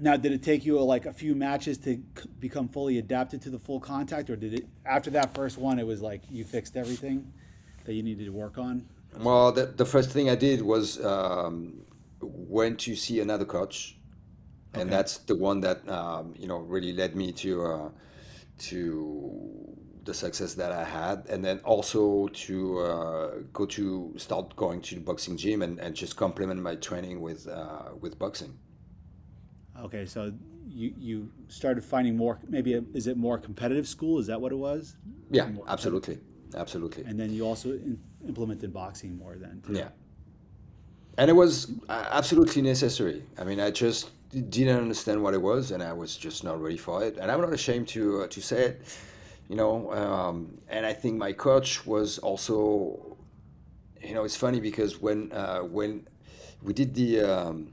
[0.00, 3.50] Now, did it take you like a few matches to c- become fully adapted to
[3.50, 5.78] the full contact, or did it after that first one?
[5.80, 7.32] It was like you fixed everything
[7.84, 8.86] that you needed to work on.
[9.18, 11.82] Well, the, the first thing I did was um,
[12.20, 13.96] went to see another coach,
[14.74, 17.88] and that's the one that um, you know really led me to uh,
[18.58, 19.77] to
[20.08, 24.94] the success that I had, and then also to uh, go to start going to
[24.94, 28.52] the boxing gym and, and just complement my training with uh, with boxing.
[29.86, 30.32] Okay, so
[30.66, 31.16] you you
[31.48, 32.34] started finding more.
[32.48, 34.18] Maybe a, is it more competitive school?
[34.18, 34.96] Is that what it was?
[35.30, 36.16] Yeah, More absolutely,
[36.54, 37.04] absolutely.
[37.04, 39.62] And then you also in, implemented boxing more then.
[39.66, 39.74] Too.
[39.74, 39.90] Yeah.
[41.18, 41.52] And it was
[41.88, 43.24] uh, absolutely necessary.
[43.40, 46.76] I mean, I just didn't understand what it was, and I was just not ready
[46.76, 47.18] for it.
[47.20, 48.74] And I'm not ashamed to uh, to say it,
[49.48, 49.92] you know.
[49.92, 53.16] Um, and I think my coach was also,
[54.02, 56.06] you know, it's funny because when uh, when
[56.62, 57.72] we did the um,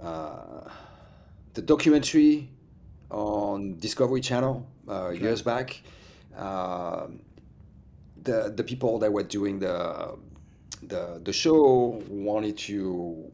[0.00, 0.68] uh,
[1.54, 2.50] the documentary
[3.10, 5.80] on Discovery Channel uh, years back,
[6.36, 7.20] um
[8.22, 10.16] the the people that were doing the
[10.82, 13.30] the the show wanted to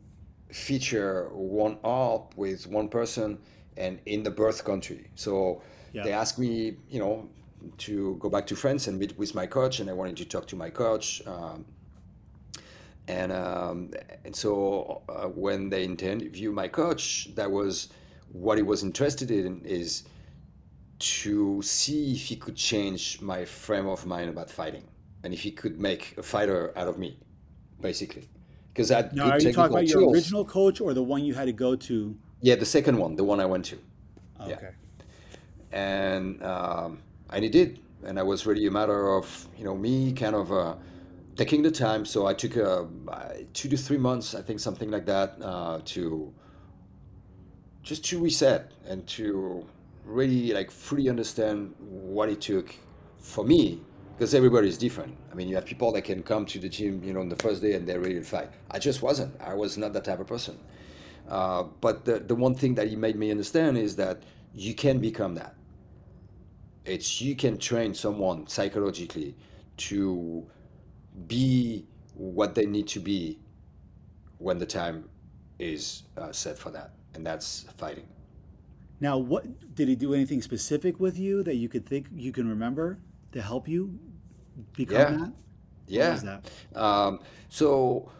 [0.51, 3.39] feature one art with one person
[3.77, 5.11] and in the birth country.
[5.15, 5.63] So
[5.93, 6.05] Yeah.
[6.05, 7.29] they asked me, you know,
[7.79, 10.47] to go back to France and meet with my coach, and I wanted to talk
[10.49, 11.23] to my coach.
[11.27, 11.65] Um,
[13.09, 13.91] and um,
[14.25, 17.89] and so uh, when they interviewed my coach, that was
[18.33, 20.05] what he was interested in is
[20.99, 24.85] to see if he could change my frame of mind about fighting,
[25.25, 27.19] and if he could make a fighter out of me,
[27.81, 28.29] basically.
[28.73, 31.47] Because I Now, are you talking about your original coach or the one you had
[31.47, 32.17] to go to?
[32.41, 33.79] Yeah, the second one, the one I went to,
[34.41, 34.57] Oh, Yeah.
[34.57, 34.71] Okay.
[35.73, 36.99] And um,
[37.31, 40.53] and he did, and it was really a matter of you know me kind of
[40.53, 40.75] uh,
[41.37, 42.05] taking the time.
[42.05, 42.85] So I took uh,
[43.53, 46.33] two to three months, I think, something like that, uh, to
[47.83, 49.67] just to reset and to
[50.05, 52.75] really like fully understand what it took
[53.19, 53.81] for me.
[54.13, 55.17] Because everybody is different.
[55.33, 57.37] I mean you have people that can come to the gym you know on the
[57.37, 58.51] first day and they're ready to fight.
[58.71, 59.41] I just wasn't.
[59.41, 60.59] I was not that type of person.
[61.29, 64.23] Uh, but the, the one thing that he made me understand is that
[64.55, 65.55] you can become that
[66.85, 69.35] it's you can train someone psychologically
[69.77, 70.47] to
[71.27, 73.39] be what they need to be
[74.39, 75.09] when the time
[75.59, 78.07] is uh, set for that and that's fighting
[79.01, 82.49] Now, what did he do anything specific with you that you could think you can
[82.49, 82.99] remember
[83.33, 83.99] to help you
[84.77, 85.19] become Yeah.
[85.19, 85.33] that?
[85.89, 86.39] yeah?
[86.75, 88.11] Um, so,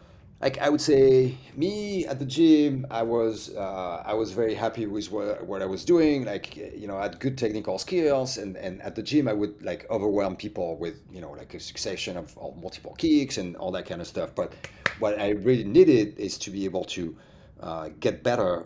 [0.43, 4.85] like I would say, me at the gym, I was uh, I was very happy
[4.85, 6.25] with what, what I was doing.
[6.25, 9.55] Like you know, I had good technical skills, and, and at the gym, I would
[9.63, 13.71] like overwhelm people with you know like a succession of, of multiple kicks and all
[13.71, 14.35] that kind of stuff.
[14.35, 14.51] But
[14.99, 17.15] what I really needed is to be able to
[17.61, 18.65] uh, get better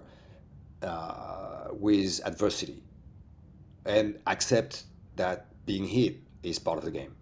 [0.81, 2.81] uh, with adversity
[3.85, 4.83] and accept
[5.15, 7.16] that being hit is part of the game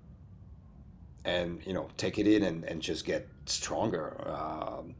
[1.26, 4.95] and you know take it in and, and just get stronger um,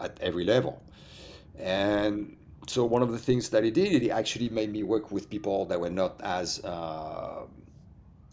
[0.00, 0.82] at every level.
[1.58, 5.30] And so one of the things that he did it actually made me work with
[5.30, 7.46] people that were not as uh,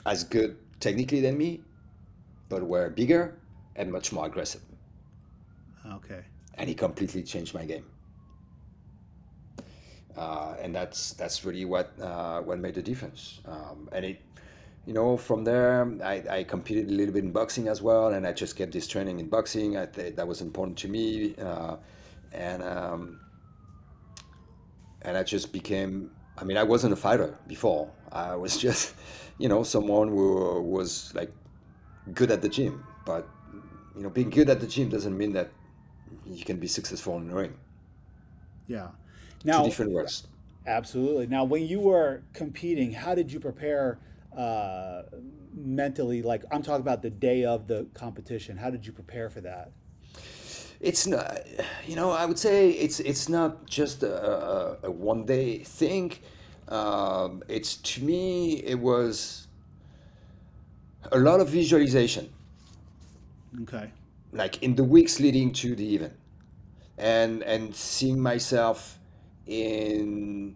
[0.06, 1.62] as good technically than me
[2.50, 3.38] but were bigger
[3.76, 4.62] and much more aggressive.
[5.88, 6.24] Okay.
[6.56, 7.86] and he completely changed my game.
[10.18, 13.42] Uh, and that's that's really what uh, what made the difference.
[13.46, 14.22] Um, and it
[14.88, 18.26] you know, from there, I, I competed a little bit in boxing as well, and
[18.26, 19.76] I just kept this training in boxing.
[19.78, 21.76] I think that was important to me, uh,
[22.32, 23.20] and um,
[25.02, 26.12] and I just became.
[26.38, 27.92] I mean, I wasn't a fighter before.
[28.12, 28.96] I was just,
[29.38, 31.34] you know, someone who was like
[32.14, 32.84] good at the gym.
[33.06, 33.28] But
[33.96, 35.52] you know, being good at the gym doesn't mean that
[36.26, 37.56] you can be successful in the ring.
[38.68, 38.90] Yeah.
[39.52, 40.28] Two Now, different words.
[40.66, 41.28] absolutely.
[41.28, 44.00] Now, when you were competing, how did you prepare
[44.38, 45.04] uh,
[45.54, 46.22] mentally?
[46.22, 48.58] Like, I'm talking about the day of the competition.
[48.58, 49.72] How did you prepare for that?
[50.80, 51.40] It's not,
[51.88, 54.14] you know, I would say it's it's not just a,
[54.84, 56.14] a, a one day thing.
[56.68, 59.48] Um, it's to me, it was
[61.12, 62.30] a lot of visualization,
[63.64, 63.92] Okay.
[64.32, 66.14] like in the weeks leading to the event,
[66.98, 69.00] and and seeing myself
[69.46, 70.56] in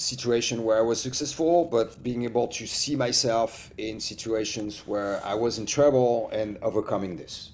[0.00, 5.34] situation where I was successful, but being able to see myself in situations where I
[5.34, 7.52] was in trouble and overcoming this.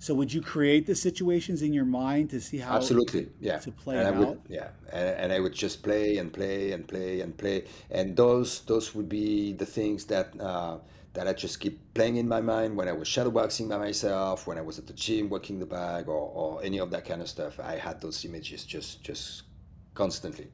[0.00, 2.76] So, would you create the situations in your mind to see how?
[2.76, 3.58] Absolutely, yeah.
[3.58, 4.40] to play and I would, out?
[4.48, 8.60] yeah, and, and I would just play and play and play and play, and those
[8.60, 10.78] those would be the things that uh,
[11.14, 14.56] that I just keep playing in my mind when I was shadowboxing by myself, when
[14.56, 17.28] I was at the gym working the bag, or, or any of that kind of
[17.28, 17.58] stuff.
[17.58, 19.42] I had those images just just
[19.94, 20.46] constantly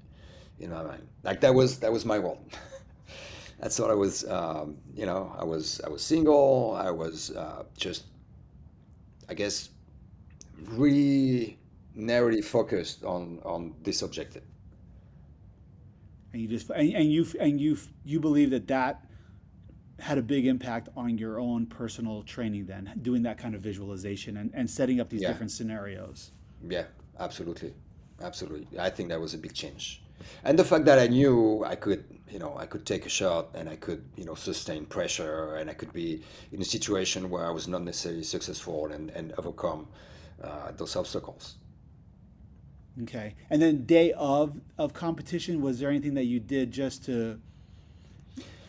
[0.58, 1.06] in my mind.
[1.22, 2.38] Like that was that was my world.
[3.60, 4.24] That's what I was.
[4.28, 6.74] Um, you know, I was I was single.
[6.78, 8.04] I was uh, just
[9.28, 9.70] I guess,
[10.68, 11.58] really
[11.94, 14.42] narrowly focused on on this objective.
[16.32, 19.04] and you just and, and you and you you believe that that
[20.00, 24.36] had a big impact on your own personal training then doing that kind of visualization
[24.38, 25.28] and, and setting up these Yeah.
[25.28, 26.32] different scenarios
[26.68, 26.84] Yeah,
[27.20, 27.74] absolutely,
[28.20, 28.66] absolutely.
[28.78, 30.02] I think that was a big change,
[30.44, 33.50] and the fact that I knew I could, you know, I could take a shot
[33.54, 37.46] and I could, you know, sustain pressure and I could be in a situation where
[37.46, 39.88] I was not necessarily successful and and overcome
[40.42, 41.56] uh, those obstacles.
[43.02, 47.40] okay and then day of of competition was there anything that you did just to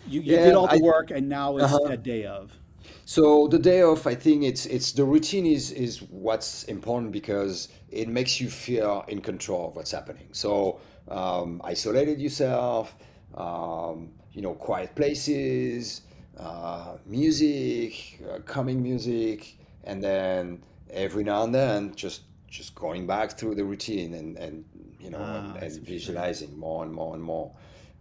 [0.03, 1.89] you, you Yeah, did all the I- work and now it's Uh-huh.
[1.89, 2.59] a day of
[3.05, 7.67] So the day off, I think it's it's the routine is is what's important because
[7.89, 10.27] it makes you feel in control of what's happening.
[10.31, 10.79] So
[11.09, 12.95] um, isolated yourself,
[13.35, 16.01] um, you know, quiet places,
[16.37, 23.37] uh, music, uh, calming music, and then every now and then just just going back
[23.37, 24.63] through the routine and and
[24.99, 27.51] you know Ah, and, and visualizing more and more and more,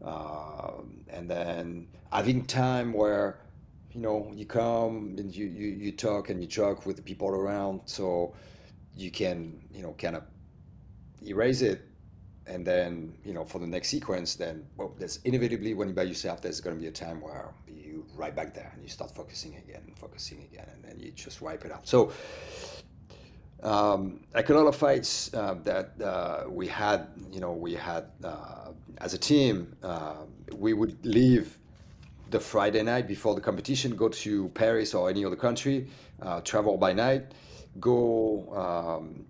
[0.05, 3.39] um, and then having time where
[3.93, 7.29] you know you come and you, you you talk and you talk with the people
[7.29, 8.35] around so
[8.97, 10.23] you can you know kind of
[11.27, 11.83] erase it
[12.47, 16.03] and then you know for the next sequence then well there's inevitably when you're by
[16.03, 19.11] yourself there's going to be a time where you right back there and you start
[19.15, 21.87] focusing again and focusing again and then you just wipe it out.
[21.87, 22.13] So
[23.63, 28.05] um, like a lot of fights uh, that uh, we had, you know, we had
[28.23, 30.17] uh, as a team, uh,
[30.53, 31.59] we would leave
[32.31, 35.89] the Friday night before the competition, go to Paris or any other country,
[36.21, 37.33] uh, travel by night,
[37.81, 39.25] go um,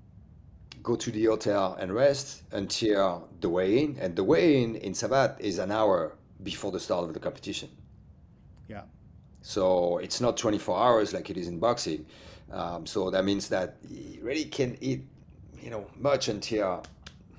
[0.85, 3.97] go to the hotel and rest until the weigh-in.
[3.99, 7.71] And the weigh-in in Savate is an hour before the start of the competition.
[8.69, 8.83] yeah
[9.43, 12.07] So it's not 24 hours like it is in boxing.
[12.53, 15.03] Um, so that means that you really can eat,
[15.61, 16.85] you know, much until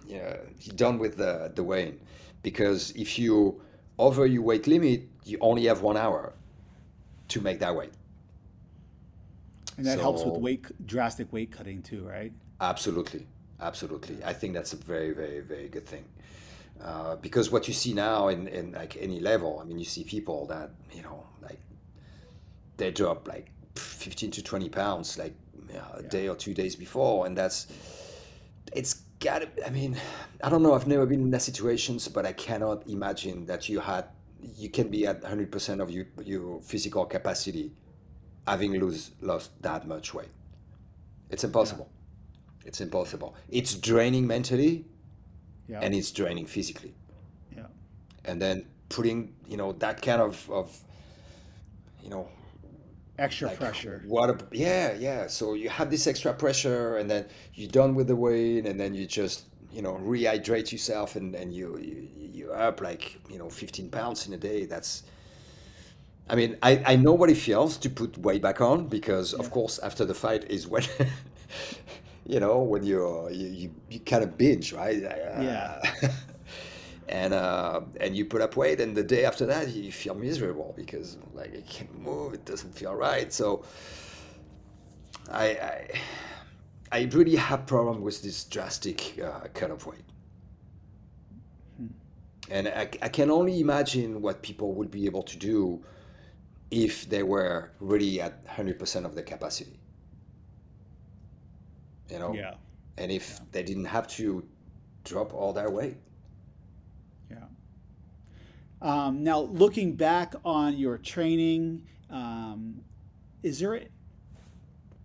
[0.08, 2.00] you know, you're done with the, the weighing.
[2.42, 3.62] Because if you
[3.98, 6.34] over your weight limit, you only have one hour
[7.30, 7.94] to make that weight.
[9.78, 12.32] and that helps with weight drastic weight cutting too right
[12.62, 13.28] Absolutely,
[13.62, 14.24] absolutely.
[14.24, 16.06] I think that's a very, very, very good thing.
[16.84, 20.04] Uh, because what you see now in, in like any level, I mean, you see
[20.04, 21.60] people that you know, like
[22.78, 25.34] they drop like 15 to 20 pounds like
[25.74, 27.68] yeah, a day or two days before, and that's
[28.74, 29.68] it's got to.
[29.68, 29.98] I mean,
[30.44, 30.74] I don't know.
[30.74, 34.06] I've never been in that situations, but I cannot imagine that you had
[34.58, 37.72] you can be at 100 percent of your your physical capacity,
[38.46, 40.30] having lose lost that much weight.
[41.30, 41.90] It's impossible.
[42.66, 43.36] It's impossible.
[43.50, 44.86] It's draining mentally
[45.68, 46.94] yeah and it's draining physically.
[47.56, 47.68] yeah
[48.24, 50.78] And then putting, you know, that kind of, of
[52.04, 52.28] you know,
[53.18, 54.04] extra like, pressure.
[54.06, 54.30] What?
[54.30, 55.28] A, yeah, yeah.
[55.28, 58.94] So you have this extra pressure, and then you're done with the weight, and then
[58.94, 63.50] you just you know rehydrate yourself, and and you, you you're up like you know
[63.50, 64.66] 15 pounds in a day.
[64.66, 65.04] That's
[66.30, 69.40] I mean, I, I know what it feels to put weight back on because, yeah.
[69.40, 70.84] of course, after the fight is when,
[72.26, 75.02] you know, when you're, you, you, you kind of binge, right?
[75.02, 75.82] Yeah.
[77.08, 80.74] and uh, and you put up weight, and the day after that you feel miserable
[80.76, 83.32] because like you can't move, it doesn't feel right.
[83.32, 83.64] So
[85.32, 85.90] I I,
[86.92, 90.06] I really have problem with this drastic uh, cut of weight,
[91.78, 91.88] hmm.
[92.50, 95.84] and I, I can only imagine what people would be able to do
[96.72, 99.80] if they were really at hundred percent of their capacity.
[102.10, 102.56] You know, yeah,
[102.98, 103.46] and if yeah.
[103.52, 104.46] they didn't have to
[105.04, 105.98] drop all their weight.
[107.30, 107.38] Yeah.
[108.82, 112.82] Um, now, looking back on your training, um,
[113.44, 113.82] is there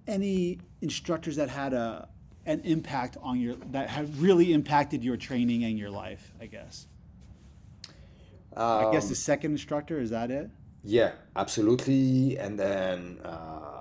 [0.07, 2.09] any instructors that had a
[2.47, 6.33] an impact on your that have really impacted your training and your life?
[6.41, 6.87] I guess.
[8.57, 10.51] Um, I guess the um, second instructor is that it?
[10.83, 12.37] Yeah, absolutely.
[12.39, 13.21] And then.
[13.25, 13.80] Uh,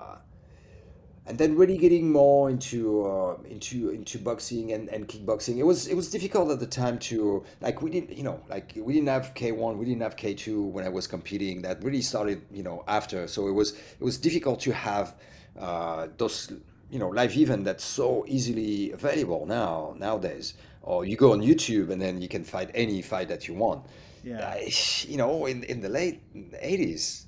[1.29, 5.57] and then really getting more into uh, into into boxing and, and kickboxing.
[5.57, 8.73] It was it was difficult at the time to like we didn't you know like
[8.75, 11.61] we didn't have K one, we didn't have K two when I was competing.
[11.61, 13.27] That really started you know after.
[13.27, 15.15] So it was it was difficult to have
[15.57, 16.51] uh, those
[16.89, 20.55] you know live event that's so easily available now nowadays.
[20.81, 23.85] Or you go on YouTube and then you can fight any fight that you want.
[24.23, 24.39] Yeah.
[24.39, 24.69] Uh,
[25.07, 27.25] you know, in in the late '80s,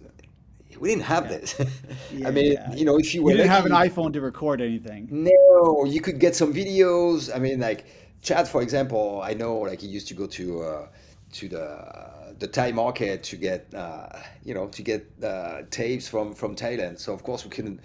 [0.79, 1.37] we didn't have yeah.
[1.37, 1.61] this.
[2.13, 2.73] Yeah, I mean, yeah.
[2.73, 5.07] you know, if you, you didn't have an iPhone to record anything.
[5.09, 7.33] No, you could get some videos.
[7.33, 7.85] I mean, like
[8.21, 10.87] Chad, for example, I know like he used to go to uh,
[11.33, 14.09] to the the Thai market to get uh,
[14.43, 16.99] you know to get uh, tapes from from Thailand.
[16.99, 17.79] So of course we couldn't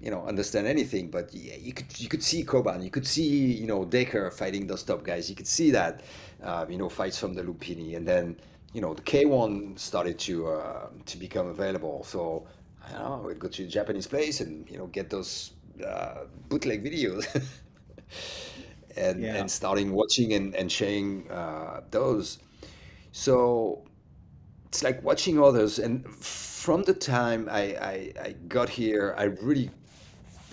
[0.00, 3.52] you know understand anything, but yeah, you could you could see Coban, you could see
[3.52, 5.28] you know Decker fighting those top guys.
[5.28, 6.02] You could see that
[6.42, 8.36] uh, you know fights from the Lumpinee, and then
[8.72, 12.04] you know the K1 started to uh, to become available.
[12.04, 12.46] So
[12.86, 15.52] I don't know, we'd go to a Japanese place and you know get those
[15.86, 17.26] uh, bootleg videos.
[18.96, 19.36] and, yeah.
[19.36, 22.38] and starting watching and, and sharing uh, those.
[23.12, 23.84] So
[24.66, 25.78] it's like watching others.
[25.78, 29.70] And from the time I, I, I got here, I really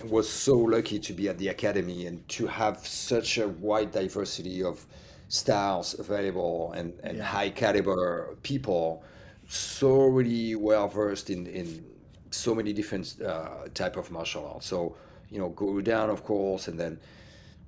[0.04, 4.62] was so lucky to be at the academy and to have such a wide diversity
[4.62, 4.86] of
[5.28, 7.24] styles available and, and yeah.
[7.24, 9.02] high caliber people
[9.48, 11.84] so really well versed in, in
[12.30, 14.66] so many different uh, type of martial arts.
[14.66, 14.96] So,
[15.30, 16.98] you know, Guru Dan, of course, and then,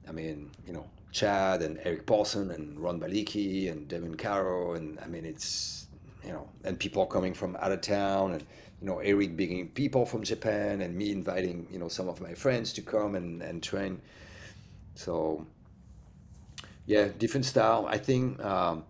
[0.08, 4.74] I mean, you know, Chad and Erik Paulson and Ron Balicki and Devin Caro.
[4.74, 5.86] And I mean, it's,
[6.24, 8.42] you know, and people coming from out of town and,
[8.80, 12.34] you know, Erik bringing people from Japan and me inviting, you know, some of my
[12.34, 14.00] friends to come and, and train.
[14.94, 15.46] So,
[16.90, 17.86] yeah, different style.
[17.88, 18.84] I think um,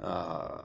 [0.00, 0.62] uh,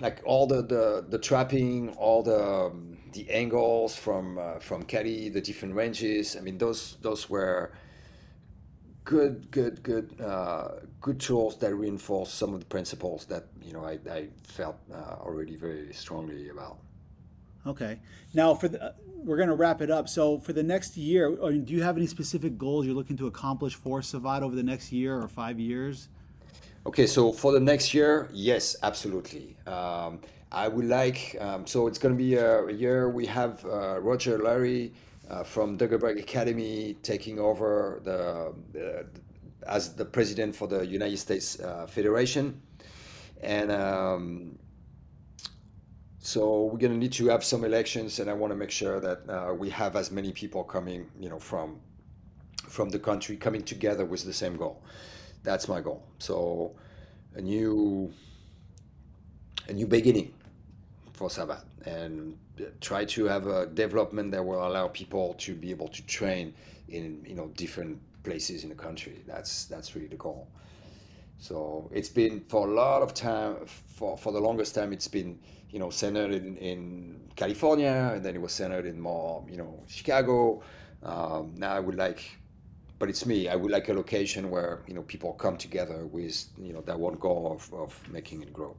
[0.00, 5.30] like all the, the, the trapping, all the um, the angles from uh, from Kali,
[5.30, 6.36] the different ranges.
[6.36, 7.72] I mean, those those were
[9.04, 10.68] good, good, good, uh,
[11.00, 15.16] good tools that reinforce some of the principles that you know I, I felt uh,
[15.20, 16.78] already very strongly about.
[17.66, 17.98] Okay.
[18.32, 20.08] Now, for the, we're going to wrap it up.
[20.08, 23.74] So, for the next year, do you have any specific goals you're looking to accomplish
[23.74, 26.08] for Savate over the next year or five years?
[26.86, 29.56] Okay, so for the next year, yes, absolutely.
[29.66, 30.20] Um,
[30.52, 34.00] I would like, um, so it's going to be a, a year we have uh,
[34.00, 34.92] Roger Larry
[35.28, 39.06] uh, from Duggerberg Academy taking over the, the,
[39.66, 42.60] as the president for the United States uh, Federation.
[43.42, 44.56] And um,
[46.26, 48.98] so we're going to need to have some elections, and I want to make sure
[48.98, 51.78] that uh, we have as many people coming, you know, from
[52.68, 54.82] from the country coming together with the same goal.
[55.44, 56.02] That's my goal.
[56.18, 56.74] So
[57.36, 58.12] a new
[59.68, 60.34] a new beginning
[61.12, 62.36] for Savate, and
[62.80, 66.54] try to have a development that will allow people to be able to train
[66.88, 69.22] in you know different places in the country.
[69.28, 70.48] That's that's really the goal.
[71.38, 75.38] So it's been for a lot of time, for, for the longest time, it's been
[75.76, 79.84] you know, centered in, in California, and then it was centered in more, you know,
[79.86, 80.62] Chicago.
[81.02, 82.20] Um, now I would like,
[82.98, 83.46] but it's me.
[83.46, 86.98] I would like a location where you know people come together with you know that
[86.98, 88.74] one goal of, of making it grow.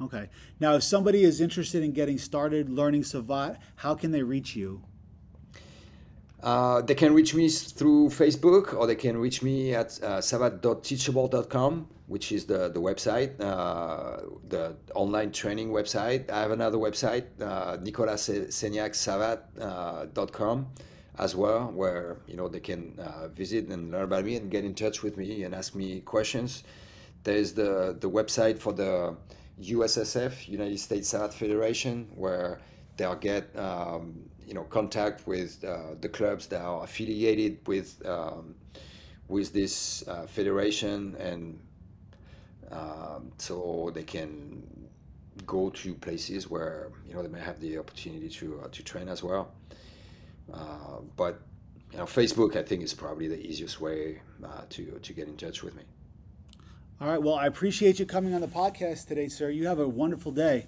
[0.00, 0.30] Okay.
[0.60, 4.82] Now, if somebody is interested in getting started learning Savate, how can they reach you?
[6.42, 11.86] Uh, they can reach me through Facebook or they can reach me at uh, savat.teachable.com,
[12.10, 14.16] which is the, the website, uh,
[14.48, 16.28] the online training website.
[16.28, 20.66] I have another website, uh, nicolassaignacsavate.com
[21.20, 24.64] as well, where you know they can uh, visit and learn about me and get
[24.64, 26.64] in touch with me and ask me questions.
[27.22, 29.16] There's the, the website for the
[29.62, 32.58] USSF, United States Savate Federation, where
[32.96, 38.56] they'll get um, you know contact with uh, the clubs that are affiliated with um,
[39.28, 41.60] with this uh, federation, and
[42.70, 44.62] um, so they can
[45.46, 49.08] go to places where you know they may have the opportunity to uh, to train
[49.08, 49.52] as well.
[50.52, 51.40] Uh, but
[51.92, 55.36] you know, Facebook, I think, is probably the easiest way uh, to to get in
[55.36, 55.82] touch with me.
[57.00, 57.22] All right.
[57.22, 59.50] Well, I appreciate you coming on the podcast today, sir.
[59.50, 60.66] You have a wonderful day.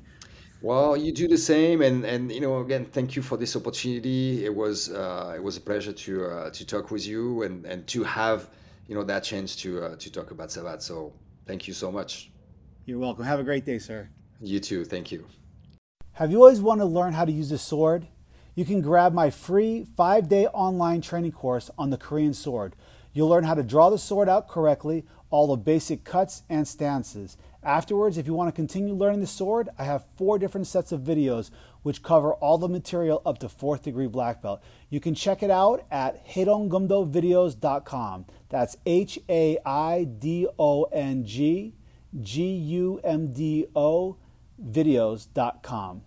[0.63, 4.45] Well, you do the same, and and you know, again, thank you for this opportunity.
[4.45, 7.87] It was uh, it was a pleasure to uh, to talk with you and and
[7.89, 8.49] to have
[8.89, 10.83] you know that chance to uh, to talk about Savate.
[10.83, 11.13] So
[11.47, 12.31] thank you so much.
[12.85, 13.25] You're welcome.
[13.25, 14.09] Have a great day, sir.
[14.41, 14.85] You too.
[14.85, 15.27] Thank you.
[16.15, 18.07] Have you always wanted to learn how to use a sword?
[18.55, 22.77] You can grab my free five day online training course on the Korean sword.
[23.15, 27.37] You'll learn how to draw the sword out correctly, all the basic cuts and stances.
[27.63, 31.01] Afterwards, if you want to continue learning the sword, I have four different sets of
[31.01, 31.51] videos
[31.83, 34.63] which cover all the material up to fourth degree black belt.
[34.91, 38.27] You can check it out at haidonggumdovideos.com.
[38.49, 41.75] That's H A I D O N G
[42.21, 44.19] G U M D O
[44.63, 46.03] videos.com.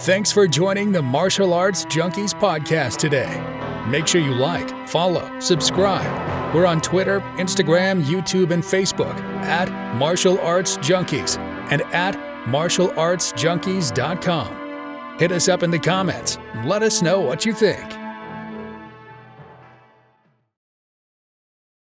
[0.00, 3.42] Thanks for joining the Martial Arts Junkies podcast today.
[3.88, 10.38] Make sure you like, follow, subscribe we're on Twitter, Instagram, YouTube, and Facebook at Martial
[10.38, 11.36] Arts Junkies
[11.72, 15.18] and at martialartsjunkies.com.
[15.18, 16.38] Hit us up in the comments.
[16.64, 17.93] Let us know what you think.